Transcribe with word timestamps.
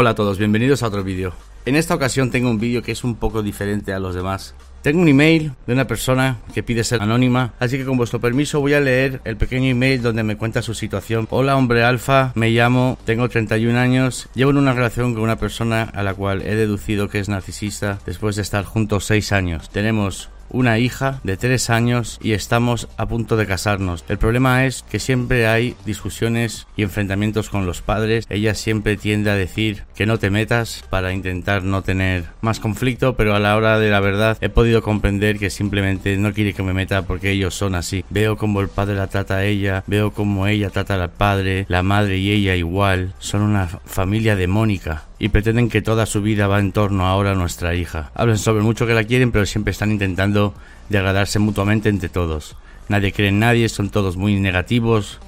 Hola 0.00 0.10
a 0.10 0.14
todos, 0.14 0.38
bienvenidos 0.38 0.82
a 0.82 0.86
otro 0.86 1.04
vídeo. 1.04 1.34
En 1.66 1.76
esta 1.76 1.94
ocasión 1.94 2.30
tengo 2.30 2.48
un 2.48 2.58
vídeo 2.58 2.82
que 2.82 2.92
es 2.92 3.04
un 3.04 3.16
poco 3.16 3.42
diferente 3.42 3.92
a 3.92 3.98
los 3.98 4.14
demás. 4.14 4.54
Tengo 4.80 5.02
un 5.02 5.08
email 5.08 5.52
de 5.66 5.74
una 5.74 5.86
persona 5.86 6.38
que 6.54 6.62
pide 6.62 6.84
ser 6.84 7.02
anónima, 7.02 7.52
así 7.58 7.76
que 7.76 7.84
con 7.84 7.98
vuestro 7.98 8.18
permiso 8.18 8.60
voy 8.60 8.72
a 8.72 8.80
leer 8.80 9.20
el 9.24 9.36
pequeño 9.36 9.68
email 9.68 10.00
donde 10.00 10.22
me 10.22 10.38
cuenta 10.38 10.62
su 10.62 10.72
situación. 10.72 11.28
Hola 11.28 11.54
hombre 11.54 11.84
alfa, 11.84 12.32
me 12.34 12.48
llamo, 12.48 12.96
tengo 13.04 13.28
31 13.28 13.78
años, 13.78 14.30
llevo 14.34 14.52
en 14.52 14.56
una 14.56 14.72
relación 14.72 15.12
con 15.12 15.22
una 15.22 15.36
persona 15.36 15.82
a 15.82 16.02
la 16.02 16.14
cual 16.14 16.40
he 16.40 16.54
deducido 16.54 17.10
que 17.10 17.18
es 17.18 17.28
narcisista 17.28 17.98
después 18.06 18.36
de 18.36 18.42
estar 18.42 18.64
juntos 18.64 19.04
6 19.04 19.32
años. 19.32 19.68
Tenemos 19.68 20.30
una 20.50 20.78
hija 20.78 21.20
de 21.24 21.36
tres 21.36 21.70
años 21.70 22.18
y 22.22 22.32
estamos 22.32 22.88
a 22.96 23.06
punto 23.06 23.36
de 23.36 23.46
casarnos. 23.46 24.04
El 24.08 24.18
problema 24.18 24.66
es 24.66 24.82
que 24.82 24.98
siempre 24.98 25.46
hay 25.46 25.74
discusiones 25.84 26.66
y 26.76 26.82
enfrentamientos 26.82 27.50
con 27.50 27.66
los 27.66 27.82
padres. 27.82 28.26
Ella 28.28 28.54
siempre 28.54 28.96
tiende 28.96 29.30
a 29.30 29.36
decir 29.36 29.84
que 29.94 30.06
no 30.06 30.18
te 30.18 30.30
metas 30.30 30.84
para 30.90 31.12
intentar 31.12 31.62
no 31.62 31.82
tener 31.82 32.24
más 32.40 32.60
conflicto, 32.60 33.16
pero 33.16 33.34
a 33.34 33.40
la 33.40 33.56
hora 33.56 33.78
de 33.78 33.90
la 33.90 34.00
verdad 34.00 34.38
he 34.40 34.48
podido 34.48 34.82
comprender 34.82 35.38
que 35.38 35.50
simplemente 35.50 36.16
no 36.16 36.32
quiere 36.32 36.54
que 36.54 36.62
me 36.62 36.74
meta 36.74 37.02
porque 37.02 37.30
ellos 37.30 37.54
son 37.54 37.74
así. 37.74 38.04
Veo 38.10 38.36
como 38.36 38.60
el 38.60 38.68
padre 38.68 38.96
la 38.96 39.06
trata 39.06 39.36
a 39.36 39.44
ella, 39.44 39.84
veo 39.86 40.12
como 40.12 40.46
ella 40.46 40.70
trata 40.70 40.94
al 40.94 41.10
padre, 41.10 41.66
la 41.68 41.82
madre 41.82 42.18
y 42.18 42.30
ella 42.30 42.54
igual. 42.54 43.14
Son 43.18 43.42
una 43.42 43.66
familia 43.66 44.36
demónica 44.36 45.04
y 45.20 45.28
pretenden 45.28 45.68
que 45.68 45.82
toda 45.82 46.06
su 46.06 46.22
vida 46.22 46.48
va 46.48 46.58
en 46.58 46.72
torno 46.72 47.06
ahora 47.06 47.32
a 47.32 47.34
nuestra 47.34 47.74
hija. 47.74 48.10
Hablan 48.14 48.38
sobre 48.38 48.62
mucho 48.62 48.86
que 48.86 48.94
la 48.94 49.04
quieren, 49.04 49.30
pero 49.30 49.44
siempre 49.44 49.70
están 49.70 49.92
intentando 49.92 50.54
degradarse 50.88 51.38
mutuamente 51.38 51.90
entre 51.90 52.08
todos. 52.08 52.56
Nadie 52.88 53.12
cree 53.12 53.28
en 53.28 53.38
nadie, 53.38 53.68
son 53.68 53.90
todos 53.90 54.16
muy 54.16 54.40
negativos, 54.40 55.20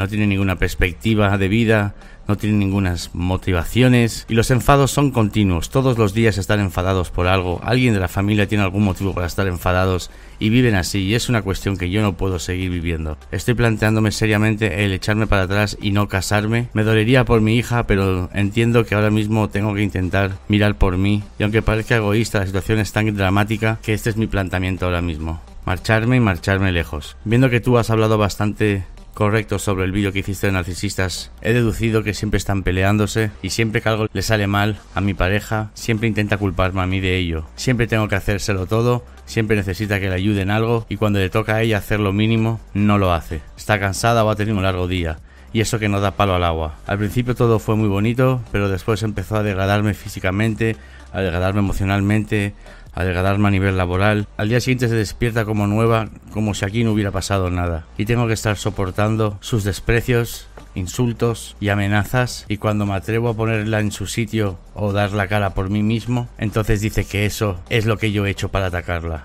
no 0.00 0.08
tienen 0.08 0.30
ninguna 0.30 0.56
perspectiva 0.56 1.36
de 1.36 1.48
vida, 1.48 1.94
no 2.26 2.38
tienen 2.38 2.58
ninguna 2.58 2.94
motivaciones 3.12 4.24
y 4.30 4.34
los 4.34 4.50
enfados 4.50 4.90
son 4.90 5.10
continuos. 5.10 5.68
Todos 5.68 5.98
los 5.98 6.14
días 6.14 6.38
están 6.38 6.58
enfadados 6.60 7.10
por 7.10 7.26
algo. 7.26 7.60
Alguien 7.62 7.92
de 7.92 8.00
la 8.00 8.08
familia 8.08 8.48
tiene 8.48 8.64
algún 8.64 8.82
motivo 8.82 9.12
para 9.12 9.26
estar 9.26 9.46
enfadados 9.46 10.10
y 10.38 10.48
viven 10.48 10.74
así 10.74 11.00
y 11.00 11.14
es 11.14 11.28
una 11.28 11.42
cuestión 11.42 11.76
que 11.76 11.90
yo 11.90 12.00
no 12.00 12.16
puedo 12.16 12.38
seguir 12.38 12.70
viviendo. 12.70 13.18
Estoy 13.30 13.52
planteándome 13.52 14.10
seriamente 14.10 14.86
el 14.86 14.94
echarme 14.94 15.26
para 15.26 15.42
atrás 15.42 15.76
y 15.82 15.90
no 15.90 16.08
casarme. 16.08 16.68
Me 16.72 16.82
dolería 16.82 17.26
por 17.26 17.42
mi 17.42 17.58
hija, 17.58 17.86
pero 17.86 18.30
entiendo 18.32 18.86
que 18.86 18.94
ahora 18.94 19.10
mismo 19.10 19.50
tengo 19.50 19.74
que 19.74 19.82
intentar 19.82 20.38
mirar 20.48 20.78
por 20.78 20.96
mí 20.96 21.22
y 21.38 21.42
aunque 21.42 21.60
parezca 21.60 21.96
egoísta, 21.96 22.38
la 22.38 22.46
situación 22.46 22.78
es 22.78 22.90
tan 22.92 23.14
dramática 23.14 23.78
que 23.82 23.92
este 23.92 24.08
es 24.08 24.16
mi 24.16 24.26
planteamiento 24.26 24.86
ahora 24.86 25.02
mismo. 25.02 25.42
Marcharme 25.66 26.16
y 26.16 26.20
marcharme 26.20 26.72
lejos. 26.72 27.18
Viendo 27.26 27.50
que 27.50 27.60
tú 27.60 27.76
has 27.76 27.90
hablado 27.90 28.16
bastante 28.16 28.82
correcto 29.14 29.58
sobre 29.58 29.84
el 29.84 29.92
vídeo 29.92 30.12
que 30.12 30.20
hiciste 30.20 30.46
de 30.46 30.52
narcisistas. 30.52 31.30
He 31.42 31.52
deducido 31.52 32.02
que 32.02 32.14
siempre 32.14 32.38
están 32.38 32.62
peleándose 32.62 33.30
y 33.42 33.50
siempre 33.50 33.82
que 33.82 33.88
algo 33.88 34.06
le 34.12 34.22
sale 34.22 34.46
mal 34.46 34.78
a 34.94 35.00
mi 35.00 35.14
pareja, 35.14 35.70
siempre 35.74 36.08
intenta 36.08 36.36
culparme 36.36 36.82
a 36.82 36.86
mí 36.86 37.00
de 37.00 37.16
ello. 37.16 37.46
Siempre 37.56 37.86
tengo 37.86 38.08
que 38.08 38.16
hacérselo 38.16 38.66
todo, 38.66 39.04
siempre 39.26 39.56
necesita 39.56 40.00
que 40.00 40.08
le 40.08 40.14
ayude 40.14 40.42
en 40.42 40.50
algo 40.50 40.86
y 40.88 40.96
cuando 40.96 41.18
le 41.18 41.30
toca 41.30 41.56
a 41.56 41.62
ella 41.62 41.78
hacer 41.78 42.00
lo 42.00 42.12
mínimo, 42.12 42.60
no 42.74 42.98
lo 42.98 43.12
hace. 43.12 43.40
Está 43.56 43.78
cansada 43.78 44.24
o 44.24 44.30
ha 44.30 44.36
tenido 44.36 44.56
un 44.56 44.62
largo 44.62 44.88
día 44.88 45.18
y 45.52 45.60
eso 45.60 45.78
que 45.78 45.88
no 45.88 46.00
da 46.00 46.12
palo 46.12 46.34
al 46.34 46.44
agua. 46.44 46.76
Al 46.86 46.98
principio 46.98 47.34
todo 47.34 47.58
fue 47.58 47.76
muy 47.76 47.88
bonito, 47.88 48.40
pero 48.52 48.68
después 48.68 49.02
empezó 49.02 49.36
a 49.36 49.42
degradarme 49.42 49.94
físicamente, 49.94 50.76
a 51.12 51.20
degradarme 51.20 51.60
emocionalmente, 51.60 52.54
a 52.92 53.04
degradarme 53.04 53.48
a 53.48 53.50
nivel 53.50 53.76
laboral. 53.76 54.26
Al 54.36 54.48
día 54.48 54.60
siguiente 54.60 54.88
se 54.88 54.94
despierta 54.94 55.44
como 55.44 55.66
nueva, 55.66 56.08
como 56.32 56.54
si 56.54 56.64
aquí 56.64 56.84
no 56.84 56.92
hubiera 56.92 57.10
pasado 57.10 57.50
nada. 57.50 57.86
Y 57.96 58.04
tengo 58.04 58.26
que 58.26 58.34
estar 58.34 58.56
soportando 58.56 59.38
sus 59.40 59.64
desprecios, 59.64 60.46
insultos 60.74 61.56
y 61.60 61.68
amenazas 61.68 62.44
y 62.48 62.58
cuando 62.58 62.86
me 62.86 62.94
atrevo 62.94 63.28
a 63.28 63.34
ponerla 63.34 63.80
en 63.80 63.92
su 63.92 64.06
sitio 64.06 64.58
o 64.74 64.92
dar 64.92 65.12
la 65.12 65.28
cara 65.28 65.54
por 65.54 65.70
mí 65.70 65.82
mismo, 65.82 66.28
entonces 66.38 66.80
dice 66.80 67.04
que 67.04 67.26
eso 67.26 67.60
es 67.70 67.86
lo 67.86 67.98
que 67.98 68.12
yo 68.12 68.26
he 68.26 68.30
hecho 68.30 68.50
para 68.50 68.66
atacarla 68.66 69.24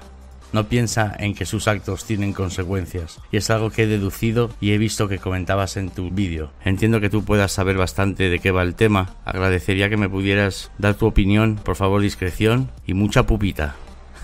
no 0.56 0.70
piensa 0.70 1.14
en 1.20 1.36
que 1.36 1.46
sus 1.46 1.68
actos 1.68 2.06
tienen 2.06 2.32
consecuencias. 2.32 3.20
Y 3.30 3.38
es 3.38 3.50
algo 3.50 3.70
que 3.70 3.84
he 3.84 3.88
deducido 3.88 4.50
y 4.62 4.72
he 4.72 4.78
visto 4.78 5.10
que 5.10 5.20
comentabas 5.20 5.76
en 5.76 5.90
tu 5.90 6.10
vídeo. 6.10 6.50
Entiendo 6.64 7.02
que 7.02 7.10
tú 7.10 7.26
puedas 7.26 7.52
saber 7.52 7.78
bastante 7.78 8.30
de 8.30 8.40
qué 8.40 8.52
va 8.52 8.64
el 8.64 8.74
tema. 8.74 9.16
Agradecería 9.26 9.90
que 9.90 9.98
me 9.98 10.10
pudieras 10.10 10.72
dar 10.78 10.96
tu 10.96 11.08
opinión, 11.08 11.60
por 11.62 11.76
favor 11.76 12.02
discreción 12.02 12.72
y 12.88 12.94
mucha 12.94 13.24
pupita. 13.24 13.76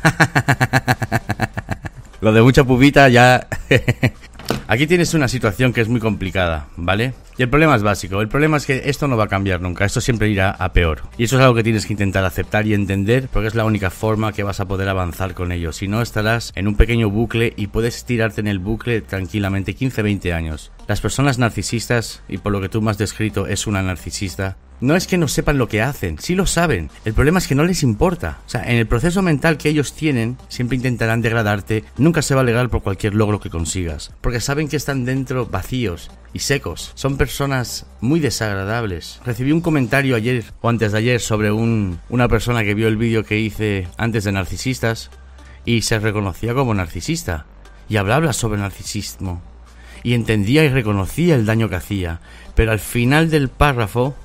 Lo 2.21 2.31
de 2.31 2.41
mucha 2.41 2.63
pupita 2.63 3.09
ya 3.09 3.47
Aquí 4.71 4.87
tienes 4.87 5.13
una 5.13 5.27
situación 5.27 5.73
que 5.73 5.81
es 5.81 5.89
muy 5.89 5.99
complicada, 5.99 6.69
¿vale? 6.77 7.13
Y 7.37 7.43
el 7.43 7.49
problema 7.49 7.75
es 7.75 7.83
básico. 7.83 8.21
El 8.21 8.29
problema 8.29 8.55
es 8.55 8.65
que 8.65 8.83
esto 8.85 9.05
no 9.09 9.17
va 9.17 9.25
a 9.25 9.27
cambiar 9.27 9.59
nunca. 9.59 9.83
Esto 9.83 9.99
siempre 9.99 10.29
irá 10.29 10.51
a 10.51 10.71
peor. 10.71 11.01
Y 11.17 11.25
eso 11.25 11.35
es 11.35 11.41
algo 11.41 11.55
que 11.55 11.63
tienes 11.63 11.85
que 11.85 11.91
intentar 11.91 12.23
aceptar 12.23 12.65
y 12.65 12.73
entender 12.73 13.27
porque 13.27 13.49
es 13.49 13.55
la 13.55 13.65
única 13.65 13.89
forma 13.89 14.31
que 14.31 14.43
vas 14.43 14.61
a 14.61 14.69
poder 14.69 14.87
avanzar 14.87 15.33
con 15.33 15.51
ello. 15.51 15.73
Si 15.73 15.89
no, 15.89 16.01
estarás 16.01 16.53
en 16.55 16.69
un 16.69 16.77
pequeño 16.77 17.09
bucle 17.09 17.51
y 17.57 17.67
puedes 17.67 18.05
tirarte 18.05 18.39
en 18.39 18.47
el 18.47 18.59
bucle 18.59 19.01
tranquilamente 19.01 19.75
15-20 19.75 20.33
años. 20.33 20.71
Las 20.87 21.01
personas 21.01 21.37
narcisistas, 21.37 22.23
y 22.29 22.37
por 22.37 22.53
lo 22.53 22.61
que 22.61 22.69
tú 22.69 22.81
me 22.81 22.91
has 22.91 22.97
descrito 22.97 23.47
es 23.47 23.67
una 23.67 23.81
narcisista, 23.81 24.55
no 24.81 24.95
es 24.95 25.05
que 25.05 25.17
no 25.17 25.27
sepan 25.27 25.59
lo 25.59 25.67
que 25.67 25.81
hacen, 25.81 26.17
sí 26.19 26.35
lo 26.35 26.47
saben. 26.47 26.89
El 27.05 27.13
problema 27.13 27.37
es 27.37 27.47
que 27.47 27.55
no 27.55 27.63
les 27.63 27.83
importa. 27.83 28.39
O 28.47 28.49
sea, 28.49 28.63
en 28.63 28.77
el 28.77 28.87
proceso 28.87 29.21
mental 29.21 29.57
que 29.57 29.69
ellos 29.69 29.93
tienen, 29.93 30.37
siempre 30.49 30.75
intentarán 30.75 31.21
degradarte. 31.21 31.83
Nunca 31.97 32.23
se 32.23 32.33
va 32.33 32.41
a 32.41 32.43
alegrar 32.43 32.69
por 32.69 32.81
cualquier 32.81 33.13
logro 33.13 33.39
que 33.39 33.51
consigas. 33.51 34.11
Porque 34.21 34.39
saben 34.39 34.67
que 34.67 34.77
están 34.77 35.05
dentro 35.05 35.45
vacíos 35.45 36.09
y 36.33 36.39
secos. 36.39 36.91
Son 36.95 37.15
personas 37.15 37.85
muy 38.01 38.19
desagradables. 38.19 39.21
Recibí 39.23 39.51
un 39.51 39.61
comentario 39.61 40.15
ayer 40.15 40.45
o 40.61 40.69
antes 40.69 40.91
de 40.91 40.97
ayer 40.97 41.21
sobre 41.21 41.51
un, 41.51 41.99
una 42.09 42.27
persona 42.27 42.63
que 42.63 42.73
vio 42.73 42.87
el 42.87 42.97
vídeo 42.97 43.23
que 43.23 43.39
hice 43.39 43.87
antes 43.97 44.23
de 44.23 44.31
narcisistas 44.31 45.11
y 45.63 45.83
se 45.83 45.99
reconocía 45.99 46.55
como 46.55 46.73
narcisista. 46.73 47.45
Y 47.87 47.97
hablaba 47.97 48.33
sobre 48.33 48.59
narcisismo. 48.59 49.43
Y 50.01 50.15
entendía 50.15 50.63
y 50.63 50.69
reconocía 50.69 51.35
el 51.35 51.45
daño 51.45 51.69
que 51.69 51.75
hacía. 51.75 52.19
Pero 52.55 52.71
al 52.71 52.79
final 52.79 53.29
del 53.29 53.49
párrafo 53.49 54.15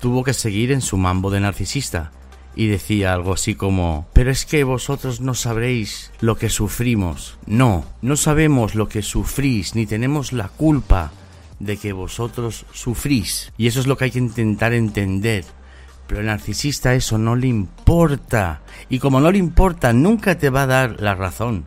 tuvo 0.00 0.24
que 0.24 0.34
seguir 0.34 0.72
en 0.72 0.80
su 0.80 0.96
mambo 0.96 1.30
de 1.30 1.40
narcisista 1.40 2.12
y 2.58 2.66
decía 2.66 3.12
algo 3.12 3.34
así 3.34 3.54
como, 3.54 4.08
pero 4.12 4.30
es 4.30 4.44
que 4.44 4.64
vosotros 4.64 5.20
no 5.20 5.34
sabréis 5.34 6.10
lo 6.20 6.36
que 6.36 6.50
sufrimos. 6.50 7.38
No, 7.46 7.84
no 8.02 8.16
sabemos 8.16 8.74
lo 8.74 8.88
que 8.88 9.02
sufrís, 9.02 9.76
ni 9.76 9.86
tenemos 9.86 10.32
la 10.32 10.48
culpa 10.48 11.12
de 11.60 11.76
que 11.76 11.92
vosotros 11.92 12.66
sufrís. 12.72 13.52
Y 13.56 13.68
eso 13.68 13.78
es 13.78 13.86
lo 13.86 13.96
que 13.96 14.06
hay 14.06 14.10
que 14.10 14.18
intentar 14.18 14.72
entender. 14.72 15.44
Pero 16.08 16.20
al 16.20 16.26
narcisista 16.26 16.94
eso 16.94 17.16
no 17.16 17.36
le 17.36 17.46
importa. 17.46 18.62
Y 18.88 18.98
como 18.98 19.20
no 19.20 19.30
le 19.30 19.38
importa, 19.38 19.92
nunca 19.92 20.36
te 20.38 20.50
va 20.50 20.62
a 20.62 20.66
dar 20.66 21.00
la 21.00 21.14
razón. 21.14 21.64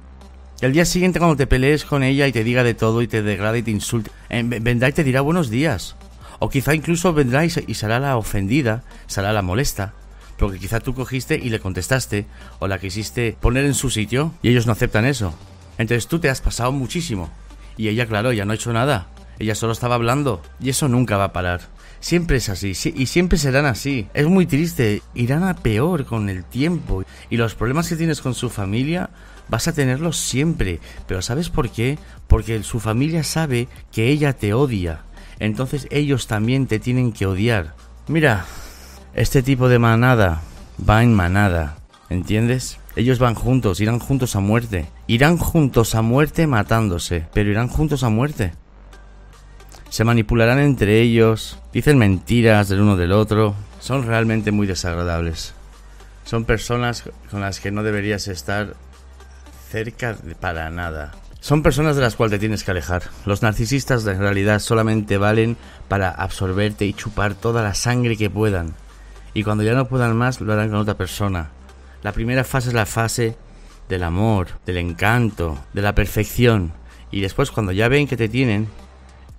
El 0.62 0.74
día 0.74 0.86
siguiente 0.86 1.20
cuando 1.20 1.38
te 1.38 1.48
pelees 1.48 1.86
con 1.86 2.04
ella 2.04 2.28
y 2.28 2.32
te 2.32 2.44
diga 2.44 2.64
de 2.64 2.74
todo 2.74 3.02
y 3.02 3.08
te 3.08 3.24
degrade 3.24 3.60
y 3.60 3.64
te 3.64 3.72
insulte, 3.72 4.12
eh, 4.30 4.44
vendrá 4.44 4.90
y 4.90 4.94
te 4.94 5.04
dirá 5.04 5.22
buenos 5.22 5.50
días. 5.50 5.96
O 6.44 6.50
quizá 6.50 6.74
incluso 6.74 7.14
vendrá 7.14 7.46
y, 7.46 7.52
será 7.52 8.00
la 8.00 8.18
ofendida, 8.18 8.82
será 9.06 9.32
la 9.32 9.44
molesta, 9.44 9.94
porque 10.40 10.58
quizá 10.58 10.80
tú 10.80 10.96
cogiste 10.96 11.36
y 11.36 11.52
le 11.52 11.60
contestaste 11.60 12.26
o 12.58 12.68
la 12.68 12.80
quisiste 12.80 13.38
poner 13.40 13.64
en 13.64 13.76
su 13.76 13.92
sitio 13.92 14.34
y 14.42 14.50
ellos 14.50 14.66
no 14.66 14.72
aceptan 14.72 15.06
eso. 15.06 15.36
Entonces 15.78 16.08
tú 16.08 16.18
te 16.18 16.30
has 16.30 16.42
pasado 16.42 16.72
muchísimo. 16.72 17.30
Y 17.78 17.90
ella, 17.90 18.08
claro, 18.08 18.34
ya 18.34 18.44
no 18.44 18.54
ha 18.54 18.56
hecho 18.56 18.74
nada. 18.74 19.10
Ella 19.38 19.54
solo 19.54 19.72
estaba 19.72 19.94
hablando. 19.94 20.42
Y 20.60 20.72
eso 20.72 20.88
nunca 20.88 21.16
va 21.16 21.26
a 21.26 21.34
parar. 21.34 21.62
Siempre 22.00 22.38
es 22.38 22.50
así. 22.50 22.72
y 22.72 23.06
siempre 23.06 23.38
serán 23.38 23.68
así. 23.68 24.08
Es 24.16 24.26
muy 24.26 24.48
triste. 24.48 25.04
Irán 25.14 25.44
a 25.44 25.58
peor 25.58 26.06
con 26.06 26.28
el 26.28 26.44
tiempo. 26.44 27.04
Y 27.30 27.38
los 27.38 27.54
problemas 27.54 27.88
que 27.88 27.98
tienes 27.98 28.20
con 28.20 28.34
su 28.34 28.50
familia 28.50 29.12
vas 29.48 29.68
a 29.68 29.74
tenerlos 29.74 30.18
siempre. 30.18 30.80
Pero 31.08 31.22
¿sabes 31.22 31.50
por 31.50 31.70
qué? 31.70 32.00
Porque 32.28 32.64
su 32.64 32.80
familia 32.80 33.24
sabe 33.24 33.68
que 33.92 34.08
ella 34.08 34.34
te 34.34 34.56
odia 34.56 35.04
entonces 35.42 35.88
ellos 35.90 36.28
también 36.28 36.68
te 36.68 36.78
tienen 36.78 37.12
que 37.12 37.26
odiar. 37.26 37.74
Mira, 38.08 38.46
este 39.16 39.42
tipo 39.42 39.70
de 39.70 39.80
manada 39.80 40.44
va 40.88 41.02
en 41.02 41.16
manada, 41.16 41.78
¿entiendes? 42.10 42.78
Ellos 42.96 43.18
van 43.18 43.34
juntos, 43.34 43.82
irán 43.82 43.98
juntos 43.98 44.36
a 44.36 44.40
muerte. 44.40 44.88
Irán 45.08 45.38
juntos 45.38 45.96
a 45.96 46.04
muerte 46.04 46.46
matándose, 46.46 47.26
pero 47.34 47.50
irán 47.50 47.70
juntos 47.70 48.04
a 48.04 48.10
muerte. 48.10 48.54
Se 49.90 50.04
manipularán 50.04 50.60
entre 50.60 51.02
ellos, 51.02 51.58
dicen 51.74 51.98
mentiras 51.98 52.70
del 52.70 52.82
uno 52.82 52.96
del 52.96 53.12
otro. 53.12 53.56
Son 53.80 54.06
realmente 54.06 54.52
muy 54.52 54.68
desagradables. 54.68 55.56
Son 56.24 56.46
personas 56.46 57.04
con 57.32 57.42
las 57.42 57.60
que 57.60 57.72
no 57.72 57.82
deberías 57.82 58.28
estar 58.28 58.76
cerca 59.72 60.16
para 60.40 60.70
nada. 60.70 61.14
Son 61.42 61.64
personas 61.64 61.96
de 61.96 62.04
las 62.04 62.16
cuales 62.16 62.34
te 62.34 62.40
tienes 62.40 62.64
que 62.64 62.70
alejar. 62.70 63.02
Los 63.26 63.42
narcisistas 63.42 64.06
en 64.06 64.20
realidad 64.20 64.60
solamente 64.60 65.18
valen 65.18 65.58
para 65.88 66.12
absorberte 66.12 66.86
y 66.86 66.94
chupar 66.94 67.34
toda 67.34 67.64
la 67.64 67.74
sangre 67.74 68.16
que 68.16 68.30
puedan. 68.30 68.76
Y 69.34 69.42
cuando 69.42 69.64
ya 69.64 69.74
no 69.74 69.88
puedan 69.88 70.16
más, 70.16 70.40
lo 70.40 70.54
harán 70.54 70.70
con 70.70 70.78
otra 70.78 70.98
persona. 70.98 71.50
La 72.04 72.12
primera 72.12 72.44
fase 72.44 72.70
es 72.70 72.76
la 72.76 72.86
fase 72.86 73.36
del 73.90 74.04
amor, 74.04 74.50
del 74.68 74.78
encanto, 74.78 75.58
de 75.74 75.82
la 75.82 75.96
perfección. 75.96 76.74
Y 77.10 77.22
después 77.22 77.50
cuando 77.50 77.72
ya 77.72 77.88
ven 77.88 78.08
que 78.08 78.18
te 78.18 78.30
tienen, 78.30 78.68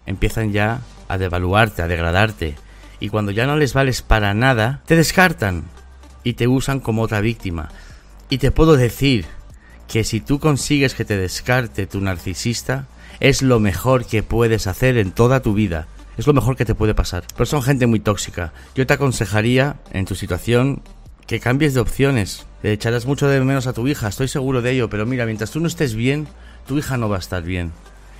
empiezan 0.04 0.50
ya 0.50 0.80
a 1.06 1.18
devaluarte, 1.18 1.82
a 1.82 1.86
degradarte. 1.86 2.56
Y 2.98 3.10
cuando 3.10 3.30
ya 3.30 3.46
no 3.46 3.56
les 3.56 3.74
vales 3.74 4.02
para 4.02 4.34
nada, 4.34 4.82
te 4.86 4.96
descartan 4.96 5.66
y 6.24 6.32
te 6.32 6.48
usan 6.48 6.80
como 6.80 7.02
otra 7.02 7.20
víctima. 7.20 7.68
Y 8.28 8.38
te 8.38 8.50
puedo 8.50 8.76
decir 8.76 9.24
que 9.92 10.04
si 10.04 10.22
tú 10.22 10.38
consigues 10.38 10.94
que 10.94 11.04
te 11.04 11.18
descarte 11.18 11.86
tu 11.86 12.00
narcisista, 12.00 12.86
es 13.20 13.42
lo 13.42 13.60
mejor 13.60 14.06
que 14.06 14.22
puedes 14.22 14.66
hacer 14.66 14.96
en 14.96 15.12
toda 15.12 15.42
tu 15.42 15.52
vida. 15.52 15.86
Es 16.16 16.26
lo 16.26 16.32
mejor 16.32 16.56
que 16.56 16.64
te 16.64 16.74
puede 16.74 16.94
pasar. 16.94 17.24
Pero 17.36 17.44
son 17.44 17.62
gente 17.62 17.86
muy 17.86 18.00
tóxica. 18.00 18.54
Yo 18.74 18.86
te 18.86 18.94
aconsejaría, 18.94 19.76
en 19.90 20.06
tu 20.06 20.14
situación, 20.14 20.80
que 21.26 21.40
cambies 21.40 21.74
de 21.74 21.80
opciones. 21.80 22.46
Le 22.62 22.72
echarás 22.72 23.04
mucho 23.04 23.28
de 23.28 23.38
menos 23.42 23.66
a 23.66 23.74
tu 23.74 23.86
hija, 23.86 24.08
estoy 24.08 24.28
seguro 24.28 24.62
de 24.62 24.70
ello, 24.70 24.88
pero 24.88 25.04
mira, 25.04 25.26
mientras 25.26 25.50
tú 25.50 25.60
no 25.60 25.66
estés 25.66 25.94
bien, 25.94 26.26
tu 26.66 26.78
hija 26.78 26.96
no 26.96 27.10
va 27.10 27.16
a 27.16 27.20
estar 27.20 27.42
bien. 27.42 27.72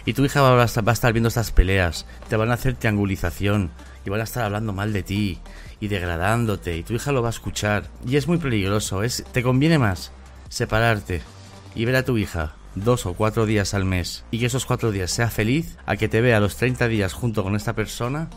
Y 0.04 0.12
tu 0.12 0.26
hija 0.26 0.42
va 0.42 0.60
a 0.60 0.66
estar, 0.66 1.12
viendo 1.14 1.28
estas 1.28 1.52
peleas, 1.52 2.04
te 2.28 2.36
van 2.36 2.50
a 2.50 2.54
hacer 2.54 2.74
triangulización 2.74 3.70
y 4.04 4.10
van 4.10 4.20
a 4.20 4.24
estar 4.24 4.44
hablando 4.44 4.74
mal 4.74 4.92
de 4.92 5.04
ti 5.04 5.38
y 5.80 5.88
degradándote 5.88 6.76
y 6.76 6.82
tu 6.82 6.92
hija 6.92 7.12
lo 7.12 7.22
va 7.22 7.28
a 7.28 7.30
escuchar. 7.30 7.84
Y 8.06 8.16
es 8.16 8.28
muy 8.28 8.36
peligroso, 8.36 9.02
es, 9.02 9.24
te 9.32 9.42
conviene 9.42 9.78
más 9.78 10.12
separarte 10.50 11.22
y 11.74 11.84
ver 11.84 11.96
a 11.96 12.04
tu 12.04 12.18
hija 12.18 12.54
dos 12.74 13.06
o 13.06 13.14
cuatro 13.14 13.46
días 13.46 13.74
al 13.74 13.84
mes 13.84 14.24
y 14.30 14.38
que 14.38 14.46
esos 14.46 14.66
cuatro 14.66 14.90
días 14.90 15.10
sea 15.10 15.28
feliz 15.28 15.76
a 15.86 15.96
que 15.96 16.08
te 16.08 16.20
vea 16.20 16.40
los 16.40 16.56
30 16.56 16.88
días 16.88 17.12
junto 17.12 17.42
con 17.42 17.54
esta 17.54 17.74
persona 17.74 18.28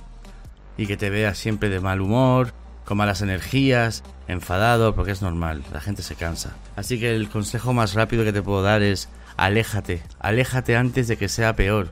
y 0.78 0.88
que 0.88 0.98
te 0.98 1.10
vea 1.10 1.34
siempre 1.36 1.70
de 1.70 1.80
mal 1.80 2.02
humor, 2.02 2.54
con 2.84 2.98
malas 2.98 3.22
energías, 3.22 4.04
enfadado, 4.28 4.94
porque 4.94 5.12
es 5.12 5.22
normal, 5.22 5.64
la 5.72 5.80
gente 5.80 6.02
se 6.02 6.16
cansa. 6.16 6.56
Así 6.76 7.00
que 7.00 7.16
el 7.16 7.30
consejo 7.30 7.74
más 7.74 7.94
rápido 7.94 8.24
que 8.24 8.34
te 8.34 8.42
puedo 8.42 8.62
dar 8.62 8.82
es 8.82 9.10
aléjate, 9.38 10.04
aléjate 10.20 10.76
antes 10.76 11.08
de 11.08 11.18
que 11.18 11.30
sea 11.30 11.56
peor. 11.56 11.92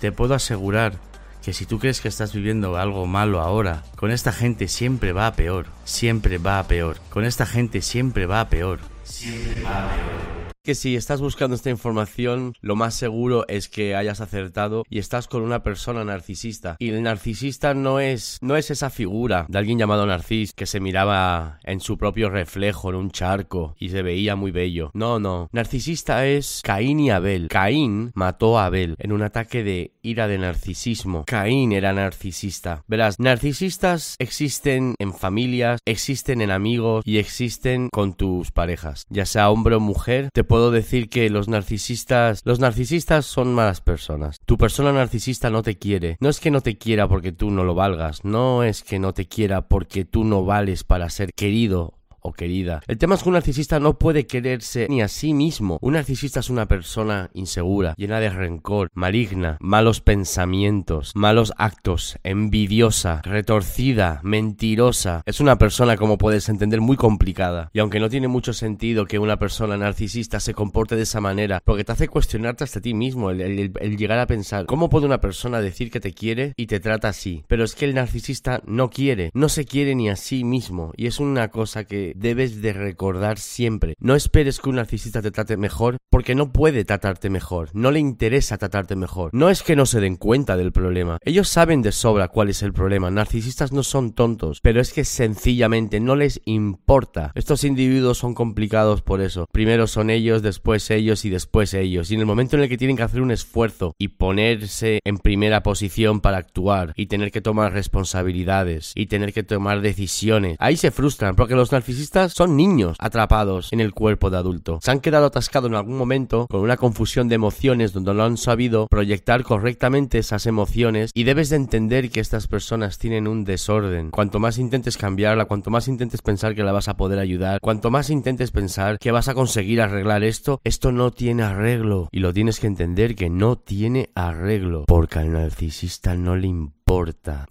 Te 0.00 0.10
puedo 0.10 0.34
asegurar 0.34 0.94
que 1.42 1.52
si 1.52 1.66
tú 1.66 1.78
crees 1.78 2.00
que 2.00 2.08
estás 2.08 2.32
viviendo 2.32 2.76
algo 2.76 3.06
malo 3.06 3.40
ahora, 3.40 3.82
con 3.96 4.10
esta 4.10 4.32
gente 4.32 4.68
siempre 4.68 5.12
va 5.12 5.26
a 5.26 5.34
peor, 5.34 5.66
siempre 5.84 6.38
va 6.38 6.58
a 6.58 6.66
peor, 6.66 6.98
con 7.10 7.24
esta 7.24 7.44
gente 7.44 7.82
siempre 7.82 8.24
va 8.24 8.40
a 8.40 8.48
peor, 8.48 8.80
siempre 9.04 9.62
va 9.62 9.84
a 9.84 9.88
peor 9.88 10.43
que 10.64 10.74
si 10.74 10.96
estás 10.96 11.20
buscando 11.20 11.54
esta 11.54 11.68
información, 11.68 12.54
lo 12.62 12.74
más 12.74 12.94
seguro 12.94 13.44
es 13.48 13.68
que 13.68 13.94
hayas 13.94 14.22
acertado 14.22 14.84
y 14.88 14.98
estás 14.98 15.28
con 15.28 15.42
una 15.42 15.62
persona 15.62 16.04
narcisista. 16.04 16.76
Y 16.78 16.88
el 16.88 17.02
narcisista 17.02 17.74
no 17.74 18.00
es, 18.00 18.38
no 18.40 18.56
es 18.56 18.70
esa 18.70 18.88
figura 18.88 19.44
de 19.48 19.58
alguien 19.58 19.78
llamado 19.78 20.06
Narcis 20.06 20.54
que 20.54 20.64
se 20.64 20.80
miraba 20.80 21.58
en 21.64 21.80
su 21.80 21.98
propio 21.98 22.30
reflejo 22.30 22.88
en 22.88 22.96
un 22.96 23.10
charco 23.10 23.76
y 23.78 23.90
se 23.90 24.02
veía 24.02 24.36
muy 24.36 24.52
bello. 24.52 24.90
No, 24.94 25.20
no. 25.20 25.50
Narcisista 25.52 26.26
es 26.26 26.62
Caín 26.64 26.98
y 26.98 27.10
Abel. 27.10 27.48
Caín 27.48 28.12
mató 28.14 28.58
a 28.58 28.66
Abel 28.66 28.96
en 28.98 29.12
un 29.12 29.22
ataque 29.22 29.62
de 29.64 29.92
ira 30.00 30.28
de 30.28 30.38
narcisismo. 30.38 31.24
Caín 31.26 31.72
era 31.72 31.92
narcisista. 31.92 32.84
Verás, 32.88 33.20
narcisistas 33.20 34.16
existen 34.18 34.94
en 34.98 35.12
familias, 35.12 35.80
existen 35.84 36.40
en 36.40 36.50
amigos 36.50 37.02
y 37.06 37.18
existen 37.18 37.90
con 37.90 38.14
tus 38.14 38.50
parejas. 38.50 39.04
Ya 39.10 39.26
sea 39.26 39.50
hombre 39.50 39.74
o 39.74 39.80
mujer, 39.80 40.30
te 40.32 40.42
puedo 40.54 40.70
decir 40.70 41.08
que 41.08 41.28
los 41.30 41.48
narcisistas, 41.48 42.42
los 42.44 42.60
narcisistas 42.60 43.26
son 43.26 43.52
malas 43.54 43.80
personas. 43.80 44.38
Tu 44.46 44.56
persona 44.56 44.92
narcisista 44.92 45.50
no 45.50 45.64
te 45.64 45.78
quiere. 45.78 46.16
No 46.20 46.28
es 46.28 46.38
que 46.38 46.52
no 46.52 46.60
te 46.60 46.78
quiera 46.78 47.08
porque 47.08 47.32
tú 47.32 47.50
no 47.50 47.64
lo 47.64 47.74
valgas, 47.74 48.24
no 48.24 48.62
es 48.62 48.84
que 48.84 49.00
no 49.00 49.12
te 49.12 49.26
quiera 49.26 49.66
porque 49.66 50.04
tú 50.04 50.22
no 50.22 50.44
vales 50.44 50.84
para 50.84 51.10
ser 51.10 51.32
querido 51.34 51.94
o 52.24 52.32
querida. 52.32 52.82
El 52.86 52.98
tema 52.98 53.14
es 53.14 53.22
que 53.22 53.28
un 53.28 53.34
narcisista 53.34 53.78
no 53.78 53.98
puede 53.98 54.26
quererse 54.26 54.86
ni 54.88 55.02
a 55.02 55.08
sí 55.08 55.34
mismo. 55.34 55.78
Un 55.82 55.92
narcisista 55.92 56.40
es 56.40 56.50
una 56.50 56.66
persona 56.66 57.30
insegura, 57.34 57.94
llena 57.96 58.18
de 58.18 58.30
rencor, 58.30 58.90
maligna, 58.94 59.58
malos 59.60 60.00
pensamientos, 60.00 61.12
malos 61.14 61.52
actos, 61.58 62.18
envidiosa, 62.24 63.20
retorcida, 63.22 64.20
mentirosa. 64.22 65.22
Es 65.26 65.40
una 65.40 65.58
persona, 65.58 65.96
como 65.96 66.18
puedes 66.18 66.48
entender, 66.48 66.80
muy 66.80 66.96
complicada. 66.96 67.70
Y 67.74 67.78
aunque 67.78 68.00
no 68.00 68.08
tiene 68.08 68.28
mucho 68.28 68.54
sentido 68.54 69.04
que 69.04 69.18
una 69.18 69.38
persona 69.38 69.76
narcisista 69.76 70.40
se 70.40 70.54
comporte 70.54 70.96
de 70.96 71.02
esa 71.02 71.20
manera, 71.20 71.60
porque 71.62 71.84
te 71.84 71.92
hace 71.92 72.08
cuestionarte 72.08 72.64
hasta 72.64 72.80
ti 72.80 72.94
mismo, 72.94 73.30
el, 73.30 73.96
llegar 73.96 74.18
a 74.18 74.26
pensar, 74.26 74.64
¿cómo 74.64 74.88
puede 74.88 75.06
una 75.06 75.20
persona 75.20 75.60
decir 75.60 75.90
que 75.90 76.00
te 76.00 76.14
quiere 76.14 76.54
y 76.56 76.66
te 76.66 76.80
trata 76.80 77.08
así? 77.08 77.44
Pero 77.48 77.64
es 77.64 77.74
que 77.74 77.84
el 77.84 77.94
narcisista 77.94 78.62
no 78.64 78.88
quiere, 78.88 79.30
no 79.34 79.50
se 79.50 79.66
quiere 79.66 79.94
ni 79.94 80.08
a 80.08 80.16
sí 80.16 80.42
mismo. 80.42 80.92
Y 80.96 81.06
es 81.06 81.20
una 81.20 81.48
cosa 81.48 81.84
que 81.84 82.13
debes 82.14 82.62
de 82.62 82.72
recordar 82.72 83.38
siempre. 83.38 83.94
No 83.98 84.14
esperes 84.14 84.60
que 84.60 84.68
un 84.68 84.76
narcisista 84.76 85.20
te 85.20 85.30
trate 85.30 85.56
mejor 85.56 85.98
porque 86.10 86.34
no 86.34 86.52
puede 86.52 86.84
tratarte 86.84 87.28
mejor, 87.28 87.70
no 87.74 87.90
le 87.90 87.98
interesa 87.98 88.56
tratarte 88.56 88.96
mejor. 88.96 89.30
No 89.32 89.50
es 89.50 89.62
que 89.62 89.76
no 89.76 89.84
se 89.84 90.00
den 90.00 90.16
cuenta 90.16 90.56
del 90.56 90.72
problema, 90.72 91.18
ellos 91.22 91.48
saben 91.48 91.82
de 91.82 91.92
sobra 91.92 92.28
cuál 92.28 92.48
es 92.48 92.62
el 92.62 92.72
problema. 92.72 93.10
Narcisistas 93.10 93.72
no 93.72 93.82
son 93.82 94.12
tontos, 94.12 94.60
pero 94.62 94.80
es 94.80 94.92
que 94.92 95.04
sencillamente 95.04 95.98
no 95.98 96.14
les 96.14 96.40
importa. 96.44 97.32
Estos 97.34 97.64
individuos 97.64 98.18
son 98.18 98.34
complicados 98.34 99.02
por 99.02 99.20
eso. 99.20 99.46
Primero 99.52 99.86
son 99.86 100.10
ellos, 100.10 100.42
después 100.42 100.90
ellos 100.90 101.24
y 101.24 101.30
después 101.30 101.74
ellos. 101.74 102.10
Y 102.10 102.14
en 102.14 102.20
el 102.20 102.26
momento 102.26 102.56
en 102.56 102.62
el 102.62 102.68
que 102.68 102.78
tienen 102.78 102.96
que 102.96 103.02
hacer 103.02 103.20
un 103.20 103.32
esfuerzo 103.32 103.94
y 103.98 104.08
ponerse 104.08 105.00
en 105.04 105.18
primera 105.18 105.62
posición 105.62 106.20
para 106.20 106.38
actuar 106.38 106.92
y 106.96 107.06
tener 107.06 107.32
que 107.32 107.40
tomar 107.40 107.72
responsabilidades 107.72 108.92
y 108.94 109.06
tener 109.06 109.32
que 109.32 109.42
tomar 109.42 109.80
decisiones, 109.80 110.56
ahí 110.60 110.76
se 110.76 110.92
frustran 110.92 111.34
porque 111.34 111.56
los 111.56 111.72
narcisistas 111.72 112.03
son 112.28 112.56
niños 112.56 112.96
atrapados 112.98 113.72
en 113.72 113.80
el 113.80 113.92
cuerpo 113.92 114.30
de 114.30 114.36
adulto. 114.36 114.78
Se 114.82 114.90
han 114.90 115.00
quedado 115.00 115.26
atascados 115.26 115.68
en 115.68 115.76
algún 115.76 115.96
momento 115.96 116.46
con 116.48 116.60
una 116.60 116.76
confusión 116.76 117.28
de 117.28 117.34
emociones 117.34 117.92
donde 117.92 118.14
no 118.14 118.24
han 118.24 118.36
sabido 118.36 118.86
proyectar 118.88 119.42
correctamente 119.42 120.18
esas 120.18 120.46
emociones 120.46 121.10
y 121.14 121.24
debes 121.24 121.50
de 121.50 121.56
entender 121.56 122.10
que 122.10 122.20
estas 122.20 122.46
personas 122.46 122.98
tienen 122.98 123.26
un 123.26 123.44
desorden. 123.44 124.10
Cuanto 124.10 124.38
más 124.38 124.58
intentes 124.58 124.96
cambiarla, 124.96 125.46
cuanto 125.46 125.70
más 125.70 125.88
intentes 125.88 126.22
pensar 126.22 126.54
que 126.54 126.62
la 126.62 126.72
vas 126.72 126.88
a 126.88 126.96
poder 126.96 127.18
ayudar, 127.18 127.60
cuanto 127.60 127.90
más 127.90 128.10
intentes 128.10 128.50
pensar 128.50 128.98
que 128.98 129.12
vas 129.12 129.28
a 129.28 129.34
conseguir 129.34 129.80
arreglar 129.80 130.24
esto, 130.24 130.60
esto 130.64 130.92
no 130.92 131.10
tiene 131.10 131.42
arreglo 131.42 132.08
y 132.12 132.20
lo 132.20 132.32
tienes 132.32 132.60
que 132.60 132.66
entender 132.66 133.14
que 133.14 133.30
no 133.30 133.56
tiene 133.56 134.10
arreglo 134.14 134.84
porque 134.86 135.18
al 135.18 135.32
narcisista 135.32 136.14
no 136.16 136.36
le 136.36 136.48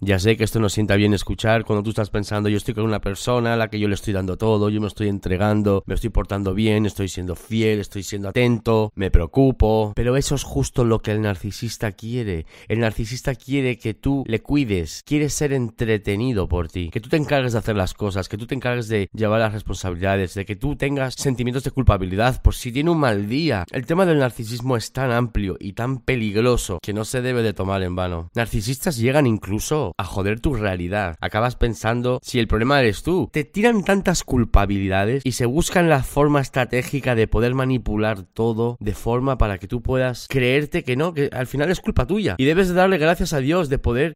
ya 0.00 0.18
sé 0.18 0.36
que 0.36 0.44
esto 0.44 0.60
no 0.60 0.68
sienta 0.68 0.96
bien 0.96 1.12
escuchar 1.12 1.64
cuando 1.64 1.82
tú 1.82 1.90
estás 1.90 2.10
pensando 2.10 2.48
yo 2.48 2.56
estoy 2.56 2.74
con 2.74 2.84
una 2.84 3.00
persona 3.00 3.54
a 3.54 3.56
la 3.56 3.68
que 3.68 3.78
yo 3.78 3.88
le 3.88 3.94
estoy 3.94 4.12
dando 4.12 4.36
todo, 4.36 4.70
yo 4.70 4.80
me 4.80 4.86
estoy 4.86 5.08
entregando, 5.08 5.82
me 5.86 5.94
estoy 5.94 6.10
portando 6.10 6.54
bien, 6.54 6.86
estoy 6.86 7.08
siendo 7.08 7.34
fiel, 7.34 7.80
estoy 7.80 8.02
siendo 8.02 8.28
atento, 8.28 8.92
me 8.94 9.10
preocupo. 9.10 9.92
Pero 9.94 10.16
eso 10.16 10.34
es 10.34 10.42
justo 10.42 10.84
lo 10.84 11.00
que 11.00 11.10
el 11.10 11.20
narcisista 11.20 11.92
quiere. 11.92 12.46
El 12.68 12.80
narcisista 12.80 13.34
quiere 13.34 13.78
que 13.78 13.94
tú 13.94 14.24
le 14.26 14.40
cuides, 14.40 15.02
quiere 15.04 15.28
ser 15.28 15.52
entretenido 15.52 16.48
por 16.48 16.68
ti, 16.68 16.90
que 16.90 17.00
tú 17.00 17.08
te 17.08 17.16
encargues 17.16 17.52
de 17.52 17.58
hacer 17.58 17.76
las 17.76 17.94
cosas, 17.94 18.28
que 18.28 18.38
tú 18.38 18.46
te 18.46 18.54
encargues 18.54 18.88
de 18.88 19.08
llevar 19.12 19.40
las 19.40 19.52
responsabilidades, 19.52 20.34
de 20.34 20.44
que 20.44 20.56
tú 20.56 20.76
tengas 20.76 21.14
sentimientos 21.14 21.64
de 21.64 21.70
culpabilidad 21.70 22.40
por 22.42 22.54
si 22.54 22.72
tiene 22.72 22.90
un 22.90 22.98
mal 22.98 23.28
día. 23.28 23.64
El 23.70 23.86
tema 23.86 24.06
del 24.06 24.18
narcisismo 24.18 24.76
es 24.76 24.92
tan 24.92 25.12
amplio 25.12 25.56
y 25.60 25.72
tan 25.72 25.98
peligroso 25.98 26.78
que 26.82 26.92
no 26.92 27.04
se 27.04 27.22
debe 27.22 27.42
de 27.42 27.52
tomar 27.52 27.82
en 27.82 27.96
vano. 27.96 28.30
Narcisistas 28.34 28.96
llegan 28.96 29.26
incluso 29.34 29.92
a 29.98 30.04
joder 30.04 30.40
tu 30.40 30.54
realidad. 30.54 31.16
Acabas 31.20 31.56
pensando 31.56 32.20
si 32.22 32.38
el 32.38 32.48
problema 32.48 32.80
eres 32.80 33.02
tú. 33.02 33.28
Te 33.32 33.44
tiran 33.44 33.84
tantas 33.84 34.24
culpabilidades 34.24 35.22
y 35.24 35.32
se 35.32 35.46
buscan 35.46 35.88
la 35.88 36.02
forma 36.02 36.40
estratégica 36.40 37.14
de 37.14 37.28
poder 37.28 37.54
manipular 37.54 38.22
todo 38.22 38.76
de 38.80 38.94
forma 38.94 39.38
para 39.38 39.58
que 39.58 39.68
tú 39.68 39.82
puedas 39.82 40.26
creerte 40.28 40.84
que 40.84 40.96
no, 40.96 41.14
que 41.14 41.28
al 41.32 41.46
final 41.46 41.70
es 41.70 41.80
culpa 41.80 42.06
tuya. 42.06 42.36
Y 42.38 42.44
debes 42.44 42.68
de 42.68 42.74
darle 42.74 42.98
gracias 42.98 43.32
a 43.32 43.40
Dios 43.40 43.68
de 43.68 43.78
poder 43.78 44.14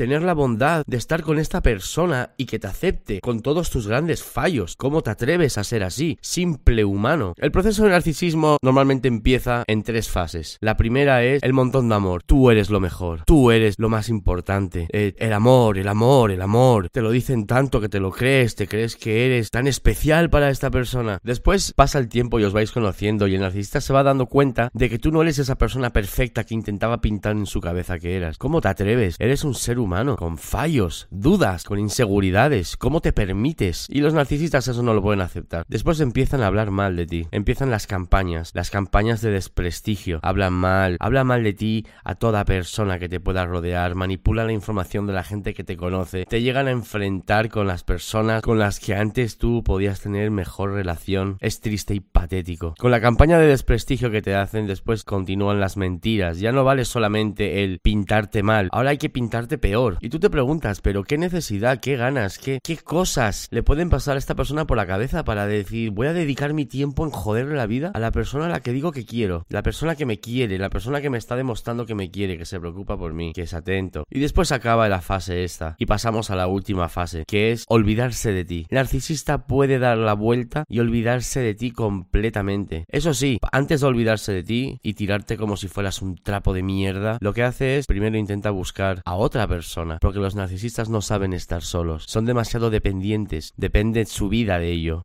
tener 0.00 0.22
la 0.22 0.32
bondad 0.32 0.82
de 0.86 0.96
estar 0.96 1.20
con 1.20 1.38
esta 1.38 1.60
persona 1.60 2.30
y 2.38 2.46
que 2.46 2.58
te 2.58 2.66
acepte 2.66 3.20
con 3.20 3.42
todos 3.42 3.68
tus 3.68 3.86
grandes 3.86 4.22
fallos. 4.22 4.74
¿Cómo 4.76 5.02
te 5.02 5.10
atreves 5.10 5.58
a 5.58 5.64
ser 5.64 5.82
así? 5.82 6.16
Simple 6.22 6.86
humano. 6.86 7.34
El 7.36 7.52
proceso 7.52 7.84
de 7.84 7.90
narcisismo 7.90 8.56
normalmente 8.62 9.08
empieza 9.08 9.62
en 9.66 9.82
tres 9.82 10.08
fases. 10.08 10.56
La 10.62 10.78
primera 10.78 11.22
es 11.22 11.42
el 11.42 11.52
montón 11.52 11.90
de 11.90 11.96
amor. 11.96 12.22
Tú 12.22 12.50
eres 12.50 12.70
lo 12.70 12.80
mejor. 12.80 13.24
Tú 13.26 13.50
eres 13.50 13.74
lo 13.76 13.90
más 13.90 14.08
importante. 14.08 14.88
Eh, 14.90 15.12
el 15.18 15.34
amor, 15.34 15.76
el 15.76 15.86
amor, 15.86 16.30
el 16.30 16.40
amor. 16.40 16.88
Te 16.88 17.02
lo 17.02 17.10
dicen 17.10 17.46
tanto 17.46 17.78
que 17.78 17.90
te 17.90 18.00
lo 18.00 18.10
crees, 18.10 18.54
te 18.54 18.66
crees 18.66 18.96
que 18.96 19.26
eres 19.26 19.50
tan 19.50 19.66
especial 19.66 20.30
para 20.30 20.48
esta 20.48 20.70
persona. 20.70 21.18
Después 21.22 21.74
pasa 21.74 21.98
el 21.98 22.08
tiempo 22.08 22.40
y 22.40 22.44
os 22.44 22.54
vais 22.54 22.72
conociendo 22.72 23.26
y 23.26 23.34
el 23.34 23.42
narcisista 23.42 23.82
se 23.82 23.92
va 23.92 24.02
dando 24.02 24.28
cuenta 24.28 24.70
de 24.72 24.88
que 24.88 24.98
tú 24.98 25.12
no 25.12 25.20
eres 25.20 25.38
esa 25.38 25.58
persona 25.58 25.90
perfecta 25.90 26.44
que 26.44 26.54
intentaba 26.54 27.02
pintar 27.02 27.36
en 27.36 27.44
su 27.44 27.60
cabeza 27.60 27.98
que 27.98 28.16
eras. 28.16 28.38
¿Cómo 28.38 28.62
te 28.62 28.68
atreves? 28.68 29.16
Eres 29.18 29.44
un 29.44 29.54
ser 29.54 29.78
humano 29.78 29.89
con 30.16 30.38
fallos, 30.38 31.08
dudas, 31.10 31.64
con 31.64 31.80
inseguridades. 31.80 32.76
¿Cómo 32.76 33.00
te 33.00 33.12
permites? 33.12 33.86
Y 33.88 34.00
los 34.00 34.14
narcisistas 34.14 34.68
eso 34.68 34.84
no 34.84 34.94
lo 34.94 35.02
pueden 35.02 35.20
aceptar. 35.20 35.64
Después 35.66 35.98
empiezan 35.98 36.42
a 36.42 36.46
hablar 36.46 36.70
mal 36.70 36.94
de 36.94 37.06
ti. 37.06 37.26
Empiezan 37.32 37.72
las 37.72 37.88
campañas, 37.88 38.52
las 38.54 38.70
campañas 38.70 39.20
de 39.20 39.32
desprestigio. 39.32 40.20
Hablan 40.22 40.52
mal, 40.52 40.96
hablan 41.00 41.26
mal 41.26 41.42
de 41.42 41.54
ti 41.54 41.86
a 42.04 42.14
toda 42.14 42.44
persona 42.44 43.00
que 43.00 43.08
te 43.08 43.18
pueda 43.18 43.46
rodear, 43.46 43.96
manipulan 43.96 44.46
la 44.46 44.52
información 44.52 45.08
de 45.08 45.12
la 45.12 45.24
gente 45.24 45.54
que 45.54 45.64
te 45.64 45.76
conoce, 45.76 46.24
te 46.24 46.40
llegan 46.40 46.68
a 46.68 46.70
enfrentar 46.70 47.48
con 47.48 47.66
las 47.66 47.82
personas 47.82 48.42
con 48.42 48.60
las 48.60 48.78
que 48.78 48.94
antes 48.94 49.38
tú 49.38 49.64
podías 49.64 50.00
tener 50.00 50.30
mejor 50.30 50.72
relación. 50.72 51.36
Es 51.40 51.60
triste 51.60 51.94
y 51.94 52.00
patético. 52.00 52.74
Con 52.78 52.92
la 52.92 53.00
campaña 53.00 53.40
de 53.40 53.48
desprestigio 53.48 54.12
que 54.12 54.22
te 54.22 54.36
hacen, 54.36 54.68
después 54.68 55.02
continúan 55.02 55.58
las 55.58 55.76
mentiras. 55.76 56.38
Ya 56.38 56.52
no 56.52 56.62
vale 56.62 56.84
solamente 56.84 57.64
el 57.64 57.80
pintarte 57.80 58.44
mal, 58.44 58.68
ahora 58.70 58.90
hay 58.90 58.98
que 58.98 59.10
pintarte 59.10 59.58
peor 59.58 59.79
Y 60.00 60.08
tú 60.08 60.18
te 60.20 60.30
preguntas, 60.30 60.80
pero 60.80 61.04
¿qué 61.04 61.18
necesidad, 61.18 61.80
qué 61.80 61.96
ganas, 61.96 62.38
qué, 62.38 62.60
qué 62.62 62.76
cosas 62.76 63.48
le 63.50 63.62
pueden 63.62 63.90
pasar 63.90 64.16
a 64.16 64.18
esta 64.18 64.34
persona 64.34 64.66
por 64.66 64.76
la 64.76 64.86
cabeza 64.86 65.24
para 65.24 65.46
decir, 65.46 65.90
voy 65.90 66.06
a 66.06 66.12
dedicar 66.12 66.52
mi 66.52 66.66
tiempo 66.66 67.04
en 67.04 67.10
joderle 67.10 67.56
la 67.56 67.66
vida 67.66 67.90
a 67.94 67.98
la 67.98 68.10
persona 68.10 68.46
a 68.46 68.48
la 68.48 68.60
que 68.60 68.72
digo 68.72 68.92
que 68.92 69.06
quiero, 69.06 69.46
la 69.48 69.62
persona 69.62 69.96
que 69.96 70.06
me 70.06 70.20
quiere, 70.20 70.58
la 70.58 70.70
persona 70.70 71.00
que 71.00 71.10
me 71.10 71.18
está 71.18 71.36
demostrando 71.36 71.86
que 71.86 71.94
me 71.94 72.10
quiere, 72.10 72.36
que 72.36 72.44
se 72.44 72.60
preocupa 72.60 72.96
por 72.96 73.14
mí, 73.14 73.32
que 73.32 73.42
es 73.42 73.54
atento. 73.54 74.04
Y 74.10 74.20
después 74.20 74.52
acaba 74.52 74.88
la 74.88 75.00
fase 75.00 75.44
esta 75.44 75.76
y 75.78 75.86
pasamos 75.86 76.30
a 76.30 76.36
la 76.36 76.46
última 76.46 76.88
fase, 76.88 77.24
que 77.26 77.52
es 77.52 77.64
olvidarse 77.68 78.32
de 78.32 78.44
ti. 78.44 78.66
El 78.68 78.76
narcisista 78.76 79.46
puede 79.46 79.78
dar 79.78 79.98
la 79.98 80.14
vuelta 80.14 80.64
y 80.68 80.80
olvidarse 80.80 81.40
de 81.40 81.54
ti 81.54 81.70
completamente. 81.70 82.84
Eso 82.88 83.14
sí, 83.14 83.38
antes 83.52 83.80
de 83.80 83.86
olvidarse 83.86 84.32
de 84.32 84.42
ti 84.42 84.78
y 84.82 84.94
tirarte 84.94 85.36
como 85.36 85.56
si 85.56 85.68
fueras 85.68 86.02
un 86.02 86.16
trapo 86.16 86.52
de 86.52 86.62
mierda, 86.62 87.18
lo 87.20 87.32
que 87.32 87.42
hace 87.42 87.78
es 87.78 87.86
primero 87.86 88.16
intenta 88.16 88.50
buscar 88.50 89.02
a 89.04 89.14
otra 89.14 89.46
persona, 89.46 89.69
porque 90.00 90.18
los 90.18 90.34
narcisistas 90.34 90.88
no 90.88 91.02
saben 91.02 91.32
estar 91.32 91.62
solos, 91.62 92.04
son 92.06 92.24
demasiado 92.24 92.70
dependientes, 92.70 93.52
depende 93.56 94.04
su 94.06 94.28
vida 94.28 94.58
de 94.58 94.70
ello. 94.70 95.02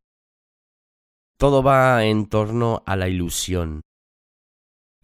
Todo 1.38 1.64
va 1.64 2.04
en 2.06 2.28
torno 2.28 2.84
a 2.86 2.96
la 2.96 3.10
ilusión. 3.10 3.82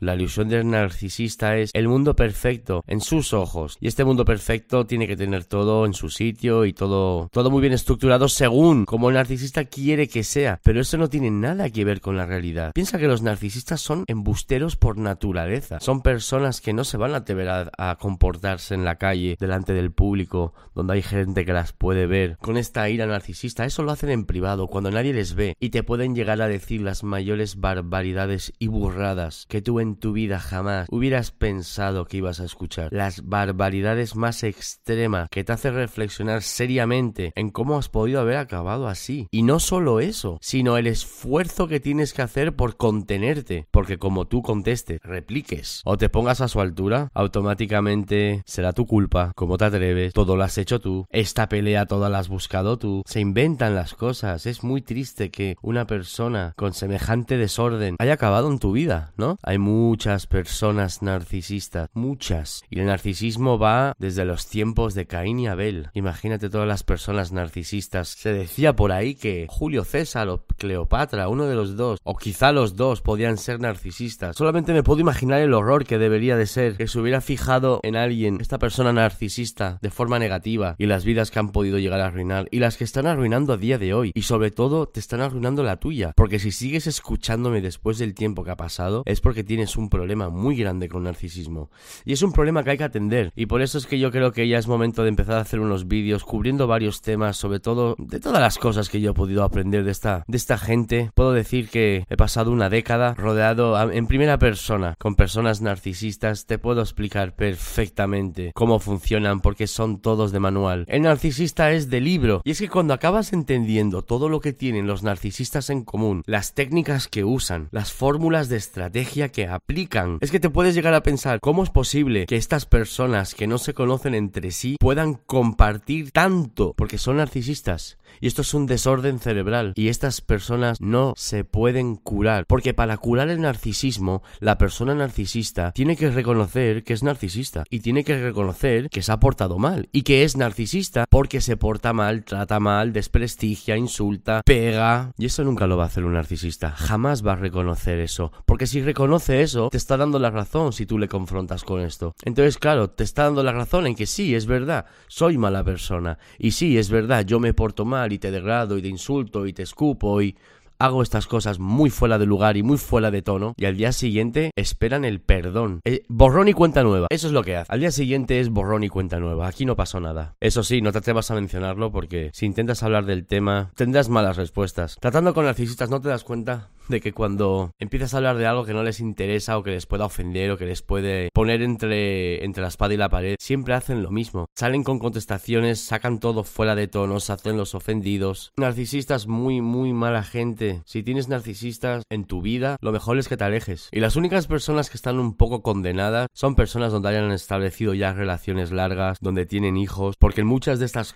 La 0.01 0.15
ilusión 0.15 0.49
del 0.49 0.67
narcisista 0.67 1.57
es 1.57 1.69
el 1.75 1.87
mundo 1.87 2.15
perfecto 2.15 2.83
en 2.87 3.01
sus 3.01 3.33
ojos. 3.33 3.77
Y 3.79 3.85
este 3.85 4.03
mundo 4.03 4.25
perfecto 4.25 4.87
tiene 4.87 5.05
que 5.05 5.15
tener 5.15 5.45
todo 5.45 5.85
en 5.85 5.93
su 5.93 6.09
sitio 6.09 6.65
y 6.65 6.73
todo, 6.73 7.29
todo 7.31 7.51
muy 7.51 7.61
bien 7.61 7.73
estructurado 7.73 8.27
según 8.27 8.85
como 8.85 9.09
el 9.09 9.15
narcisista 9.15 9.65
quiere 9.65 10.07
que 10.07 10.23
sea. 10.23 10.59
Pero 10.63 10.81
eso 10.81 10.97
no 10.97 11.07
tiene 11.07 11.29
nada 11.29 11.69
que 11.69 11.85
ver 11.85 12.01
con 12.01 12.17
la 12.17 12.25
realidad. 12.25 12.71
Piensa 12.73 12.97
que 12.97 13.07
los 13.07 13.21
narcisistas 13.21 13.79
son 13.79 14.05
embusteros 14.07 14.75
por 14.75 14.97
naturaleza. 14.97 15.79
Son 15.79 16.01
personas 16.01 16.61
que 16.61 16.73
no 16.73 16.83
se 16.83 16.97
van 16.97 17.13
a 17.13 17.17
atrever 17.17 17.49
a, 17.49 17.71
a 17.77 17.95
comportarse 17.97 18.73
en 18.73 18.83
la 18.83 18.95
calle, 18.95 19.37
delante 19.39 19.73
del 19.73 19.91
público, 19.91 20.55
donde 20.73 20.93
hay 20.93 21.03
gente 21.03 21.45
que 21.45 21.53
las 21.53 21.73
puede 21.73 22.07
ver. 22.07 22.37
Con 22.37 22.57
esta 22.57 22.89
ira 22.89 23.05
narcisista, 23.05 23.65
eso 23.65 23.83
lo 23.83 23.91
hacen 23.91 24.09
en 24.09 24.25
privado, 24.25 24.65
cuando 24.65 24.89
nadie 24.89 25.13
les 25.13 25.35
ve. 25.35 25.55
Y 25.59 25.69
te 25.69 25.83
pueden 25.83 26.15
llegar 26.15 26.41
a 26.41 26.47
decir 26.47 26.81
las 26.81 27.03
mayores 27.03 27.57
barbaridades 27.57 28.51
y 28.57 28.65
burradas 28.65 29.45
que 29.47 29.61
tú 29.61 29.79
en 29.79 29.90
tu 29.95 30.13
vida 30.13 30.39
jamás 30.39 30.87
hubieras 30.89 31.31
pensado 31.31 32.05
que 32.05 32.17
ibas 32.17 32.39
a 32.39 32.45
escuchar. 32.45 32.89
Las 32.91 33.25
barbaridades 33.25 34.15
más 34.15 34.43
extremas 34.43 35.29
que 35.29 35.43
te 35.43 35.53
hacen 35.53 35.75
reflexionar 35.75 36.41
seriamente 36.41 37.31
en 37.35 37.49
cómo 37.49 37.77
has 37.77 37.89
podido 37.89 38.19
haber 38.19 38.37
acabado 38.37 38.87
así. 38.87 39.27
Y 39.31 39.43
no 39.43 39.59
solo 39.59 39.99
eso, 39.99 40.37
sino 40.41 40.77
el 40.77 40.87
esfuerzo 40.87 41.67
que 41.67 41.79
tienes 41.79 42.13
que 42.13 42.21
hacer 42.21 42.55
por 42.55 42.77
contenerte. 42.77 43.67
Porque 43.71 43.97
como 43.97 44.25
tú 44.25 44.41
contestes, 44.41 44.99
repliques 45.03 45.81
o 45.85 45.97
te 45.97 46.09
pongas 46.09 46.41
a 46.41 46.47
su 46.47 46.61
altura, 46.61 47.09
automáticamente 47.13 48.43
será 48.45 48.73
tu 48.73 48.85
culpa. 48.85 49.31
Como 49.35 49.57
te 49.57 49.65
atreves, 49.65 50.13
todo 50.13 50.35
lo 50.35 50.43
has 50.43 50.57
hecho 50.57 50.79
tú. 50.79 51.05
Esta 51.09 51.49
pelea 51.49 51.85
toda 51.85 52.09
la 52.09 52.19
has 52.19 52.29
buscado 52.29 52.77
tú. 52.77 53.03
Se 53.05 53.19
inventan 53.19 53.75
las 53.75 53.93
cosas. 53.93 54.45
Es 54.45 54.63
muy 54.63 54.81
triste 54.81 55.31
que 55.31 55.55
una 55.61 55.85
persona 55.87 56.53
con 56.55 56.73
semejante 56.73 57.37
desorden 57.37 57.95
haya 57.99 58.13
acabado 58.13 58.49
en 58.51 58.59
tu 58.59 58.71
vida, 58.71 59.13
¿no? 59.17 59.37
Hay 59.43 59.57
muchas 59.81 60.27
personas 60.27 61.01
narcisistas, 61.01 61.89
muchas. 61.93 62.63
Y 62.69 62.79
el 62.79 62.85
narcisismo 62.85 63.57
va 63.57 63.95
desde 63.97 64.25
los 64.25 64.47
tiempos 64.47 64.93
de 64.93 65.07
Caín 65.07 65.39
y 65.39 65.47
Abel. 65.47 65.89
Imagínate 65.95 66.51
todas 66.51 66.67
las 66.67 66.83
personas 66.83 67.31
narcisistas. 67.31 68.09
Se 68.09 68.31
decía 68.31 68.75
por 68.75 68.91
ahí 68.91 69.15
que 69.15 69.47
Julio 69.49 69.83
César 69.83 70.29
o 70.29 70.45
Cleopatra, 70.61 71.27
uno 71.27 71.47
de 71.47 71.55
los 71.55 71.75
dos, 71.75 71.97
o 72.03 72.15
quizá 72.15 72.51
los 72.51 72.75
dos, 72.75 73.01
podían 73.01 73.37
ser 73.37 73.59
narcisistas. 73.59 74.35
Solamente 74.35 74.73
me 74.73 74.83
puedo 74.83 75.01
imaginar 75.01 75.41
el 75.41 75.55
horror 75.55 75.85
que 75.85 75.97
debería 75.97 76.37
de 76.37 76.45
ser 76.45 76.77
que 76.77 76.87
se 76.87 76.99
hubiera 76.99 77.19
fijado 77.19 77.79
en 77.81 77.95
alguien, 77.95 78.37
esta 78.39 78.59
persona 78.59 78.93
narcisista, 78.93 79.79
de 79.81 79.89
forma 79.89 80.19
negativa, 80.19 80.75
y 80.77 80.85
las 80.85 81.03
vidas 81.03 81.31
que 81.31 81.39
han 81.39 81.49
podido 81.49 81.79
llegar 81.79 81.99
a 81.99 82.05
arruinar, 82.05 82.47
y 82.51 82.59
las 82.59 82.77
que 82.77 82.83
están 82.83 83.07
arruinando 83.07 83.53
a 83.53 83.57
día 83.57 83.79
de 83.79 83.95
hoy. 83.95 84.11
Y 84.13 84.21
sobre 84.21 84.51
todo, 84.51 84.87
te 84.87 84.99
están 84.99 85.21
arruinando 85.21 85.63
la 85.63 85.77
tuya. 85.77 86.13
Porque 86.15 86.37
si 86.37 86.51
sigues 86.51 86.85
escuchándome 86.85 87.61
después 87.61 87.97
del 87.97 88.13
tiempo 88.13 88.43
que 88.43 88.51
ha 88.51 88.55
pasado, 88.55 89.01
es 89.07 89.19
porque 89.19 89.43
tienes 89.43 89.77
un 89.77 89.89
problema 89.89 90.29
muy 90.29 90.55
grande 90.55 90.89
con 90.89 91.03
narcisismo. 91.03 91.71
Y 92.05 92.13
es 92.13 92.21
un 92.21 92.33
problema 92.33 92.63
que 92.63 92.69
hay 92.69 92.77
que 92.77 92.83
atender. 92.83 93.31
Y 93.35 93.47
por 93.47 93.63
eso 93.63 93.79
es 93.79 93.87
que 93.87 93.97
yo 93.97 94.11
creo 94.11 94.31
que 94.31 94.47
ya 94.47 94.59
es 94.59 94.67
momento 94.67 95.01
de 95.01 95.09
empezar 95.09 95.37
a 95.37 95.41
hacer 95.41 95.59
unos 95.59 95.87
vídeos 95.87 96.23
cubriendo 96.23 96.67
varios 96.67 97.01
temas, 97.01 97.35
sobre 97.35 97.59
todo 97.59 97.95
de 97.97 98.19
todas 98.19 98.41
las 98.41 98.59
cosas 98.59 98.89
que 98.89 99.01
yo 99.01 99.09
he 99.09 99.15
podido 99.15 99.43
aprender 99.43 99.83
de 99.83 99.91
esta, 99.91 100.23
de 100.27 100.37
esta 100.37 100.50
gente. 100.57 101.11
Puedo 101.15 101.33
decir 101.33 101.69
que 101.69 102.05
he 102.09 102.17
pasado 102.17 102.51
una 102.51 102.69
década 102.69 103.13
rodeado 103.13 103.91
en 103.91 104.07
primera 104.07 104.37
persona 104.37 104.95
con 104.97 105.15
personas 105.15 105.61
narcisistas. 105.61 106.45
Te 106.45 106.57
puedo 106.57 106.81
explicar 106.81 107.35
perfectamente 107.35 108.51
cómo 108.53 108.79
funcionan 108.79 109.41
porque 109.41 109.67
son 109.67 110.01
todos 110.01 110.31
de 110.31 110.39
manual. 110.39 110.85
El 110.87 111.03
narcisista 111.03 111.71
es 111.71 111.89
de 111.89 112.01
libro. 112.01 112.41
Y 112.43 112.51
es 112.51 112.59
que 112.59 112.69
cuando 112.69 112.93
acabas 112.93 113.33
entendiendo 113.33 114.01
todo 114.01 114.29
lo 114.29 114.39
que 114.39 114.53
tienen 114.53 114.87
los 114.87 115.03
narcisistas 115.03 115.69
en 115.69 115.83
común, 115.83 116.23
las 116.25 116.53
técnicas 116.53 117.07
que 117.07 117.23
usan, 117.23 117.69
las 117.71 117.91
fórmulas 117.93 118.49
de 118.49 118.57
estrategia 118.57 119.29
que 119.29 119.47
aplican. 119.47 120.17
Es 120.21 120.31
que 120.31 120.39
te 120.39 120.49
puedes 120.49 120.75
llegar 120.75 120.93
a 120.93 121.03
pensar 121.03 121.39
cómo 121.41 121.63
es 121.63 121.69
posible 121.69 122.25
que 122.25 122.35
estas 122.35 122.65
personas 122.65 123.35
que 123.35 123.47
no 123.47 123.57
se 123.57 123.73
conocen 123.73 124.15
entre 124.15 124.51
sí 124.51 124.75
puedan 124.79 125.15
compartir 125.15 126.11
tanto 126.11 126.73
porque 126.75 126.97
son 126.97 127.17
narcisistas. 127.17 127.97
Y 128.19 128.27
esto 128.27 128.41
es 128.41 128.53
un 128.53 128.65
desorden 128.65 129.19
cerebral. 129.19 129.73
Y 129.75 129.87
estas 129.87 130.21
personas 130.21 130.79
no 130.81 131.13
se 131.15 131.43
pueden 131.43 131.95
curar. 131.95 132.45
Porque 132.47 132.73
para 132.73 132.97
curar 132.97 133.29
el 133.29 133.41
narcisismo, 133.41 134.23
la 134.39 134.57
persona 134.57 134.95
narcisista 134.95 135.71
tiene 135.71 135.95
que 135.95 136.11
reconocer 136.11 136.83
que 136.83 136.93
es 136.93 137.03
narcisista. 137.03 137.63
Y 137.69 137.79
tiene 137.79 138.03
que 138.03 138.21
reconocer 138.21 138.89
que 138.89 139.01
se 139.01 139.11
ha 139.11 139.19
portado 139.19 139.57
mal. 139.57 139.89
Y 139.91 140.03
que 140.03 140.23
es 140.23 140.37
narcisista 140.37 141.05
porque 141.09 141.41
se 141.41 141.57
porta 141.57 141.93
mal, 141.93 142.23
trata 142.23 142.59
mal, 142.59 142.93
desprestigia, 142.93 143.77
insulta, 143.77 144.41
pega. 144.45 145.13
Y 145.17 145.25
eso 145.25 145.43
nunca 145.43 145.67
lo 145.67 145.77
va 145.77 145.83
a 145.83 145.87
hacer 145.87 146.03
un 146.03 146.13
narcisista. 146.13 146.71
Jamás 146.71 147.25
va 147.25 147.33
a 147.33 147.37
reconocer 147.37 147.99
eso. 147.99 148.31
Porque 148.45 148.67
si 148.67 148.81
reconoce 148.81 149.41
eso, 149.41 149.69
te 149.69 149.77
está 149.77 149.97
dando 149.97 150.19
la 150.19 150.31
razón 150.31 150.73
si 150.73 150.85
tú 150.85 150.97
le 150.97 151.07
confrontas 151.07 151.63
con 151.63 151.81
esto. 151.81 152.15
Entonces, 152.23 152.57
claro, 152.57 152.89
te 152.89 153.03
está 153.03 153.23
dando 153.23 153.43
la 153.43 153.51
razón 153.51 153.87
en 153.87 153.95
que 153.95 154.05
sí, 154.05 154.35
es 154.35 154.45
verdad, 154.45 154.85
soy 155.07 155.37
mala 155.37 155.63
persona. 155.63 156.17
Y 156.37 156.51
sí, 156.51 156.77
es 156.77 156.89
verdad, 156.89 157.25
yo 157.25 157.39
me 157.39 157.53
porto 157.53 157.85
mal 157.85 158.00
y 158.09 158.19
te 158.19 158.31
degrado 158.31 158.77
y 158.77 158.81
te 158.81 158.87
insulto 158.87 159.45
y 159.45 159.53
te 159.53 159.63
escupo 159.63 160.21
y 160.21 160.35
hago 160.81 161.03
estas 161.03 161.27
cosas 161.27 161.59
muy 161.59 161.91
fuera 161.91 162.17
de 162.17 162.25
lugar 162.25 162.57
y 162.57 162.63
muy 162.63 162.77
fuera 162.77 163.11
de 163.11 163.21
tono 163.21 163.53
y 163.55 163.65
al 163.65 163.77
día 163.77 163.91
siguiente 163.91 164.51
esperan 164.55 165.05
el 165.05 165.21
perdón. 165.21 165.81
Eh, 165.85 166.03
borrón 166.07 166.47
y 166.47 166.53
cuenta 166.53 166.83
nueva. 166.83 167.07
Eso 167.11 167.27
es 167.27 167.33
lo 167.33 167.43
que 167.43 167.55
hace. 167.55 167.71
Al 167.71 167.81
día 167.81 167.91
siguiente 167.91 168.39
es 168.39 168.49
borrón 168.49 168.83
y 168.83 168.89
cuenta 168.89 169.19
nueva. 169.19 169.47
Aquí 169.47 169.65
no 169.65 169.75
pasó 169.75 169.99
nada. 169.99 170.35
Eso 170.39 170.63
sí, 170.63 170.81
no 170.81 170.91
te 170.91 170.97
atrevas 170.97 171.29
a 171.29 171.35
mencionarlo 171.35 171.91
porque 171.91 172.31
si 172.33 172.47
intentas 172.47 172.81
hablar 172.81 173.05
del 173.05 173.27
tema 173.27 173.71
tendrás 173.75 174.09
malas 174.09 174.37
respuestas. 174.37 174.97
Tratando 174.99 175.35
con 175.35 175.45
narcisistas 175.45 175.89
no 175.91 176.01
te 176.01 176.09
das 176.09 176.23
cuenta 176.23 176.69
de 176.91 177.01
que 177.01 177.13
cuando 177.13 177.71
empiezas 177.79 178.13
a 178.13 178.17
hablar 178.17 178.37
de 178.37 178.45
algo 178.45 178.65
que 178.65 178.73
no 178.73 178.83
les 178.83 178.99
interesa 178.99 179.57
o 179.57 179.63
que 179.63 179.71
les 179.71 179.87
pueda 179.87 180.05
ofender 180.05 180.51
o 180.51 180.57
que 180.57 180.65
les 180.65 180.83
puede 180.83 181.29
poner 181.33 181.63
entre, 181.63 182.45
entre 182.45 182.61
la 182.61 182.67
espada 182.67 182.93
y 182.93 182.97
la 182.97 183.09
pared, 183.09 183.35
siempre 183.39 183.73
hacen 183.73 184.03
lo 184.03 184.11
mismo. 184.11 184.45
Salen 184.55 184.83
con 184.83 184.99
contestaciones, 184.99 185.79
sacan 185.79 186.19
todo 186.19 186.43
fuera 186.43 186.75
de 186.75 186.87
tono, 186.87 187.19
se 187.19 187.33
hacen 187.33 187.57
los 187.57 187.73
ofendidos. 187.73 188.51
Narcisistas 188.57 189.27
muy, 189.27 189.61
muy 189.61 189.93
mala 189.93 190.23
gente. 190.23 190.83
Si 190.85 191.01
tienes 191.01 191.27
narcisistas 191.27 192.03
en 192.09 192.25
tu 192.25 192.41
vida, 192.41 192.77
lo 192.81 192.91
mejor 192.91 193.17
es 193.17 193.27
que 193.27 193.37
te 193.37 193.43
alejes. 193.43 193.89
Y 193.91 193.99
las 193.99 194.15
únicas 194.15 194.47
personas 194.47 194.89
que 194.89 194.97
están 194.97 195.19
un 195.19 195.35
poco 195.35 195.61
condenadas 195.61 196.27
son 196.33 196.55
personas 196.55 196.91
donde 196.91 197.09
hayan 197.09 197.31
establecido 197.31 197.93
ya 197.93 198.13
relaciones 198.13 198.71
largas, 198.71 199.17
donde 199.21 199.45
tienen 199.45 199.77
hijos, 199.77 200.15
porque 200.19 200.41
en 200.41 200.47
muchas 200.47 200.79
de 200.79 200.85
estas 200.85 201.15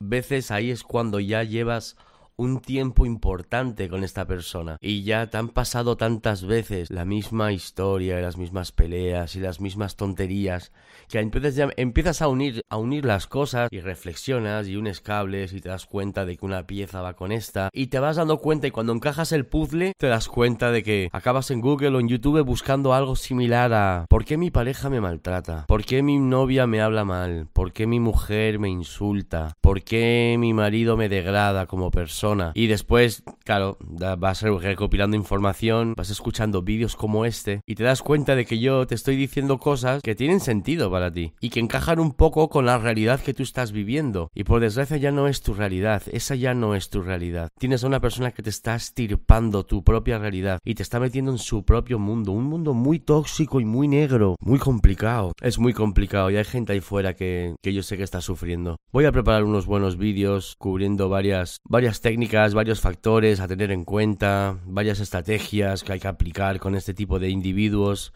veces 0.00 0.50
ahí 0.50 0.70
es 0.70 0.82
cuando 0.82 1.20
ya 1.20 1.42
llevas 1.42 1.96
un 2.36 2.60
tiempo 2.60 3.06
importante 3.06 3.88
con 3.88 4.02
esta 4.02 4.26
persona 4.26 4.76
y 4.80 5.04
ya 5.04 5.28
te 5.28 5.36
han 5.36 5.48
pasado 5.48 5.96
tantas 5.96 6.44
veces 6.44 6.90
la 6.90 7.04
misma 7.04 7.52
historia 7.52 8.18
y 8.18 8.22
las 8.22 8.36
mismas 8.36 8.72
peleas 8.72 9.36
y 9.36 9.40
las 9.40 9.60
mismas 9.60 9.96
tonterías 9.96 10.72
que 11.08 11.20
empiezas, 11.20 11.54
ya, 11.54 11.68
empiezas 11.76 12.22
a 12.22 12.28
unir 12.28 12.62
a 12.68 12.76
unir 12.76 13.04
las 13.04 13.26
cosas 13.26 13.68
y 13.70 13.80
reflexionas 13.80 14.66
y 14.66 14.76
unes 14.76 15.00
cables 15.00 15.52
y 15.52 15.60
te 15.60 15.68
das 15.68 15.86
cuenta 15.86 16.24
de 16.24 16.36
que 16.36 16.44
una 16.44 16.66
pieza 16.66 17.02
va 17.02 17.14
con 17.14 17.30
esta 17.30 17.68
y 17.72 17.86
te 17.86 18.00
vas 18.00 18.16
dando 18.16 18.38
cuenta 18.38 18.66
y 18.66 18.70
cuando 18.70 18.92
encajas 18.92 19.30
el 19.32 19.46
puzzle 19.46 19.92
te 19.96 20.08
das 20.08 20.28
cuenta 20.28 20.72
de 20.72 20.82
que 20.82 21.08
acabas 21.12 21.50
en 21.50 21.60
Google 21.60 21.96
o 21.96 22.00
en 22.00 22.08
YouTube 22.08 22.44
buscando 22.44 22.94
algo 22.94 23.14
similar 23.14 23.72
a 23.72 24.06
¿por 24.08 24.24
qué 24.24 24.36
mi 24.36 24.50
pareja 24.50 24.90
me 24.90 25.00
maltrata? 25.00 25.66
¿Por 25.68 25.84
qué 25.84 26.02
mi 26.02 26.18
novia 26.18 26.66
me 26.66 26.80
habla 26.80 27.04
mal? 27.04 27.46
¿Por 27.52 27.72
qué 27.72 27.86
mi 27.86 28.00
mujer 28.00 28.58
me 28.58 28.68
insulta? 28.68 29.52
¿Por 29.60 29.82
qué 29.82 30.36
mi 30.38 30.52
marido 30.52 30.96
me 30.96 31.08
degrada 31.08 31.66
como 31.66 31.90
persona? 31.90 32.23
Y 32.54 32.68
después, 32.68 33.22
claro, 33.44 33.76
vas 34.18 34.42
recopilando 34.42 35.16
información, 35.16 35.94
vas 35.94 36.10
escuchando 36.10 36.62
vídeos 36.62 36.96
como 36.96 37.26
este 37.26 37.60
y 37.66 37.74
te 37.74 37.84
das 37.84 38.00
cuenta 38.00 38.34
de 38.34 38.46
que 38.46 38.58
yo 38.58 38.86
te 38.86 38.94
estoy 38.94 39.16
diciendo 39.16 39.58
cosas 39.58 40.00
que 40.02 40.14
tienen 40.14 40.40
sentido 40.40 40.90
para 40.90 41.12
ti 41.12 41.34
y 41.40 41.50
que 41.50 41.60
encajan 41.60 42.00
un 42.00 42.12
poco 42.12 42.48
con 42.48 42.64
la 42.64 42.78
realidad 42.78 43.20
que 43.20 43.34
tú 43.34 43.42
estás 43.42 43.72
viviendo. 43.72 44.30
Y 44.34 44.44
por 44.44 44.60
desgracia 44.60 44.96
ya 44.96 45.12
no 45.12 45.28
es 45.28 45.42
tu 45.42 45.52
realidad, 45.52 46.02
esa 46.12 46.34
ya 46.34 46.54
no 46.54 46.74
es 46.74 46.88
tu 46.88 47.02
realidad. 47.02 47.50
Tienes 47.58 47.84
a 47.84 47.88
una 47.88 48.00
persona 48.00 48.32
que 48.32 48.42
te 48.42 48.50
está 48.50 48.74
estirpando 48.74 49.64
tu 49.64 49.84
propia 49.84 50.18
realidad 50.18 50.60
y 50.64 50.74
te 50.74 50.82
está 50.82 50.98
metiendo 51.00 51.30
en 51.30 51.38
su 51.38 51.64
propio 51.64 51.98
mundo, 51.98 52.32
un 52.32 52.44
mundo 52.44 52.72
muy 52.72 53.00
tóxico 53.00 53.60
y 53.60 53.66
muy 53.66 53.86
negro, 53.86 54.36
muy 54.40 54.58
complicado. 54.58 55.32
Es 55.42 55.58
muy 55.58 55.74
complicado 55.74 56.30
y 56.30 56.36
hay 56.36 56.44
gente 56.44 56.72
ahí 56.72 56.80
fuera 56.80 57.14
que, 57.14 57.54
que 57.62 57.74
yo 57.74 57.82
sé 57.82 57.98
que 57.98 58.02
está 58.02 58.20
sufriendo. 58.20 58.76
Voy 58.92 59.04
a 59.04 59.12
preparar 59.12 59.44
unos 59.44 59.66
buenos 59.66 59.98
vídeos 59.98 60.54
cubriendo 60.58 61.08
varias, 61.08 61.58
varias 61.68 62.00
técnicas, 62.00 62.13
varios 62.54 62.80
factores 62.80 63.40
a 63.40 63.48
tener 63.48 63.70
en 63.70 63.84
cuenta, 63.84 64.58
varias 64.66 65.00
estrategias 65.00 65.82
que 65.82 65.92
hay 65.92 66.00
que 66.00 66.08
aplicar 66.08 66.58
con 66.60 66.74
este 66.74 66.94
tipo 66.94 67.18
de 67.18 67.28
individuos 67.28 68.12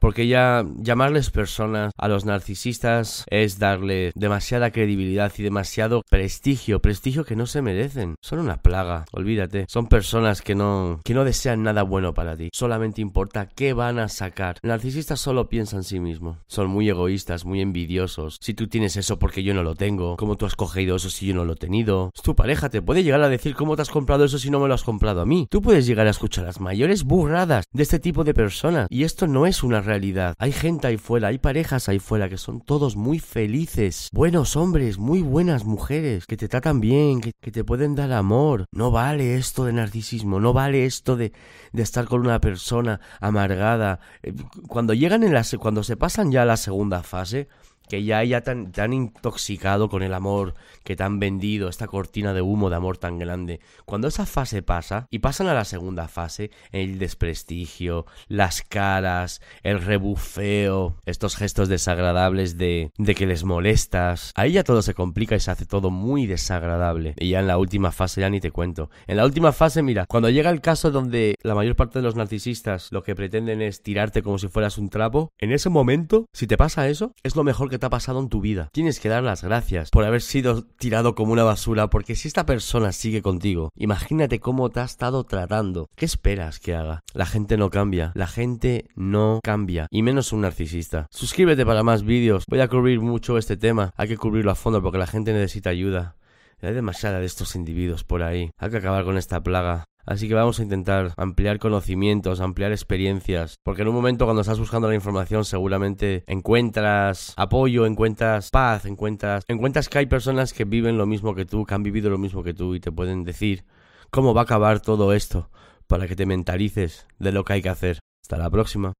porque 0.00 0.26
ya 0.26 0.64
llamarles 0.76 1.30
personas 1.30 1.92
a 1.96 2.08
los 2.08 2.24
narcisistas 2.24 3.24
es 3.30 3.58
darle 3.58 4.12
demasiada 4.14 4.70
credibilidad 4.70 5.32
y 5.36 5.42
demasiado 5.42 6.02
prestigio, 6.08 6.80
prestigio 6.80 7.24
que 7.24 7.36
no 7.36 7.46
se 7.46 7.62
merecen. 7.62 8.14
Son 8.20 8.38
una 8.38 8.62
plaga, 8.62 9.04
olvídate. 9.12 9.66
Son 9.68 9.86
personas 9.86 10.42
que 10.42 10.54
no 10.54 11.00
que 11.04 11.14
no 11.14 11.24
desean 11.24 11.62
nada 11.62 11.82
bueno 11.82 12.14
para 12.14 12.36
ti. 12.36 12.50
Solamente 12.52 13.00
importa 13.00 13.48
qué 13.48 13.72
van 13.72 13.98
a 13.98 14.08
sacar. 14.08 14.58
El 14.62 14.70
narcisista 14.70 15.16
solo 15.16 15.48
piensa 15.48 15.76
en 15.76 15.84
sí 15.84 16.00
mismo. 16.00 16.38
Son 16.46 16.68
muy 16.68 16.88
egoístas, 16.88 17.44
muy 17.44 17.60
envidiosos. 17.60 18.38
Si 18.40 18.54
tú 18.54 18.68
tienes 18.68 18.96
eso 18.96 19.18
porque 19.18 19.42
yo 19.42 19.54
no 19.54 19.62
lo 19.62 19.74
tengo, 19.74 20.16
cómo 20.16 20.36
tú 20.36 20.46
has 20.46 20.56
cogido 20.56 20.96
eso 20.96 21.10
si 21.10 21.26
yo 21.26 21.34
no 21.34 21.44
lo 21.44 21.54
he 21.54 21.56
tenido. 21.56 22.12
Tu 22.22 22.34
pareja 22.34 22.68
te 22.68 22.82
puede 22.82 23.02
llegar 23.02 23.22
a 23.22 23.28
decir 23.28 23.54
cómo 23.54 23.76
te 23.76 23.82
has 23.82 23.90
comprado 23.90 24.24
eso 24.24 24.38
si 24.38 24.50
no 24.50 24.60
me 24.60 24.68
lo 24.68 24.74
has 24.74 24.84
comprado 24.84 25.20
a 25.20 25.26
mí. 25.26 25.46
Tú 25.50 25.62
puedes 25.62 25.86
llegar 25.86 26.06
a 26.06 26.10
escuchar 26.10 26.44
las 26.44 26.60
mayores 26.60 27.04
burradas 27.04 27.64
de 27.72 27.82
este 27.82 27.98
tipo 27.98 28.24
de 28.24 28.34
personas 28.34 28.86
y 28.90 29.04
esto 29.04 29.26
no 29.26 29.46
es 29.46 29.62
una 29.62 29.80
realidad. 29.88 30.34
Hay 30.38 30.52
gente 30.52 30.86
ahí 30.86 30.96
fuera, 30.96 31.28
hay 31.28 31.38
parejas 31.38 31.88
ahí 31.88 31.98
fuera 31.98 32.28
que 32.28 32.36
son 32.36 32.60
todos 32.60 32.96
muy 32.96 33.18
felices, 33.18 34.08
buenos 34.12 34.56
hombres, 34.56 34.98
muy 34.98 35.22
buenas 35.22 35.64
mujeres, 35.64 36.26
que 36.26 36.36
te 36.36 36.48
tratan 36.48 36.80
bien, 36.80 37.20
que, 37.20 37.32
te 37.32 37.64
pueden 37.64 37.94
dar 37.94 38.12
amor. 38.12 38.66
No 38.72 38.90
vale 38.90 39.36
esto 39.36 39.64
de 39.64 39.72
narcisismo, 39.72 40.38
no 40.38 40.52
vale 40.52 40.84
esto 40.84 41.16
de, 41.16 41.32
de 41.72 41.82
estar 41.82 42.06
con 42.06 42.20
una 42.20 42.40
persona 42.40 43.00
amargada. 43.20 44.00
Eh, 44.22 44.34
cuando 44.68 44.94
llegan 44.94 45.24
en 45.24 45.34
la, 45.34 45.44
cuando 45.58 45.82
se 45.82 45.96
pasan 45.96 46.30
ya 46.30 46.42
a 46.42 46.46
la 46.46 46.56
segunda 46.56 47.02
fase, 47.02 47.48
que 47.88 48.04
ya 48.04 48.18
haya 48.18 48.42
tan, 48.42 48.72
tan 48.72 48.92
intoxicado 48.92 49.88
con 49.88 50.02
el 50.02 50.14
amor 50.14 50.54
que 50.84 50.96
te 50.96 51.02
han 51.02 51.18
vendido, 51.18 51.68
esta 51.68 51.86
cortina 51.86 52.32
de 52.34 52.42
humo 52.42 52.70
de 52.70 52.76
amor 52.76 52.98
tan 52.98 53.18
grande. 53.18 53.60
Cuando 53.84 54.08
esa 54.08 54.26
fase 54.26 54.62
pasa 54.62 55.06
y 55.10 55.18
pasan 55.18 55.48
a 55.48 55.54
la 55.54 55.64
segunda 55.64 56.08
fase, 56.08 56.50
el 56.72 56.98
desprestigio, 56.98 58.06
las 58.28 58.62
caras, 58.62 59.40
el 59.62 59.80
rebufeo, 59.80 60.96
estos 61.04 61.36
gestos 61.36 61.68
desagradables 61.68 62.58
de, 62.58 62.90
de 62.96 63.14
que 63.14 63.26
les 63.26 63.44
molestas, 63.44 64.32
ahí 64.34 64.52
ya 64.52 64.64
todo 64.64 64.82
se 64.82 64.94
complica 64.94 65.36
y 65.36 65.40
se 65.40 65.50
hace 65.50 65.66
todo 65.66 65.90
muy 65.90 66.26
desagradable. 66.26 67.14
Y 67.18 67.30
ya 67.30 67.40
en 67.40 67.46
la 67.46 67.58
última 67.58 67.92
fase 67.92 68.20
ya 68.20 68.30
ni 68.30 68.40
te 68.40 68.50
cuento. 68.50 68.90
En 69.06 69.16
la 69.16 69.24
última 69.24 69.52
fase, 69.52 69.82
mira, 69.82 70.06
cuando 70.06 70.30
llega 70.30 70.50
el 70.50 70.60
caso 70.60 70.90
donde 70.90 71.36
la 71.42 71.54
mayor 71.54 71.76
parte 71.76 71.98
de 71.98 72.02
los 72.02 72.16
narcisistas 72.16 72.92
lo 72.92 73.02
que 73.02 73.14
pretenden 73.14 73.62
es 73.62 73.82
tirarte 73.82 74.22
como 74.22 74.38
si 74.38 74.48
fueras 74.48 74.78
un 74.78 74.88
trapo, 74.88 75.32
en 75.38 75.52
ese 75.52 75.68
momento, 75.68 76.26
si 76.32 76.46
te 76.46 76.56
pasa 76.56 76.88
eso, 76.88 77.12
es 77.22 77.36
lo 77.36 77.44
mejor 77.44 77.70
te 77.78 77.86
ha 77.86 77.90
pasado 77.90 78.20
en 78.20 78.28
tu 78.28 78.40
vida. 78.40 78.68
Tienes 78.72 79.00
que 79.00 79.08
dar 79.08 79.22
las 79.22 79.42
gracias 79.42 79.90
por 79.90 80.04
haber 80.04 80.22
sido 80.22 80.62
tirado 80.62 81.14
como 81.14 81.32
una 81.32 81.44
basura, 81.44 81.88
porque 81.88 82.14
si 82.14 82.28
esta 82.28 82.46
persona 82.46 82.92
sigue 82.92 83.22
contigo, 83.22 83.70
imagínate 83.76 84.40
cómo 84.40 84.70
te 84.70 84.80
ha 84.80 84.84
estado 84.84 85.24
tratando. 85.24 85.88
¿Qué 85.96 86.04
esperas 86.04 86.58
que 86.60 86.74
haga? 86.74 87.00
La 87.14 87.26
gente 87.26 87.56
no 87.56 87.70
cambia, 87.70 88.12
la 88.14 88.26
gente 88.26 88.88
no 88.94 89.40
cambia, 89.42 89.86
y 89.90 90.02
menos 90.02 90.32
un 90.32 90.42
narcisista. 90.42 91.06
Suscríbete 91.10 91.64
para 91.64 91.82
más 91.82 92.02
vídeos, 92.02 92.44
voy 92.48 92.60
a 92.60 92.68
cubrir 92.68 93.00
mucho 93.00 93.38
este 93.38 93.56
tema, 93.56 93.92
hay 93.96 94.08
que 94.08 94.16
cubrirlo 94.16 94.50
a 94.50 94.54
fondo 94.54 94.82
porque 94.82 94.98
la 94.98 95.06
gente 95.06 95.32
necesita 95.32 95.70
ayuda. 95.70 96.16
Hay 96.60 96.74
demasiada 96.74 97.20
de 97.20 97.26
estos 97.26 97.54
individuos 97.54 98.02
por 98.02 98.22
ahí. 98.22 98.50
Hay 98.58 98.70
que 98.70 98.78
acabar 98.78 99.04
con 99.04 99.16
esta 99.16 99.40
plaga. 99.40 99.84
Así 100.08 100.26
que 100.26 100.32
vamos 100.32 100.58
a 100.58 100.62
intentar 100.62 101.12
ampliar 101.18 101.58
conocimientos, 101.58 102.40
ampliar 102.40 102.72
experiencias, 102.72 103.58
porque 103.62 103.82
en 103.82 103.88
un 103.88 103.94
momento 103.94 104.24
cuando 104.24 104.40
estás 104.40 104.58
buscando 104.58 104.88
la 104.88 104.94
información 104.94 105.44
seguramente 105.44 106.24
encuentras 106.26 107.34
apoyo, 107.36 107.84
encuentras 107.84 108.48
paz, 108.48 108.86
encuentras, 108.86 109.44
encuentras 109.48 109.90
que 109.90 109.98
hay 109.98 110.06
personas 110.06 110.54
que 110.54 110.64
viven 110.64 110.96
lo 110.96 111.04
mismo 111.04 111.34
que 111.34 111.44
tú, 111.44 111.66
que 111.66 111.74
han 111.74 111.82
vivido 111.82 112.08
lo 112.08 112.16
mismo 112.16 112.42
que 112.42 112.54
tú 112.54 112.74
y 112.74 112.80
te 112.80 112.90
pueden 112.90 113.22
decir 113.22 113.66
cómo 114.08 114.32
va 114.32 114.40
a 114.40 114.44
acabar 114.44 114.80
todo 114.80 115.12
esto 115.12 115.50
para 115.86 116.08
que 116.08 116.16
te 116.16 116.24
mentalices 116.24 117.06
de 117.18 117.32
lo 117.32 117.44
que 117.44 117.52
hay 117.52 117.62
que 117.62 117.68
hacer. 117.68 117.98
Hasta 118.22 118.38
la 118.38 118.48
próxima. 118.48 118.94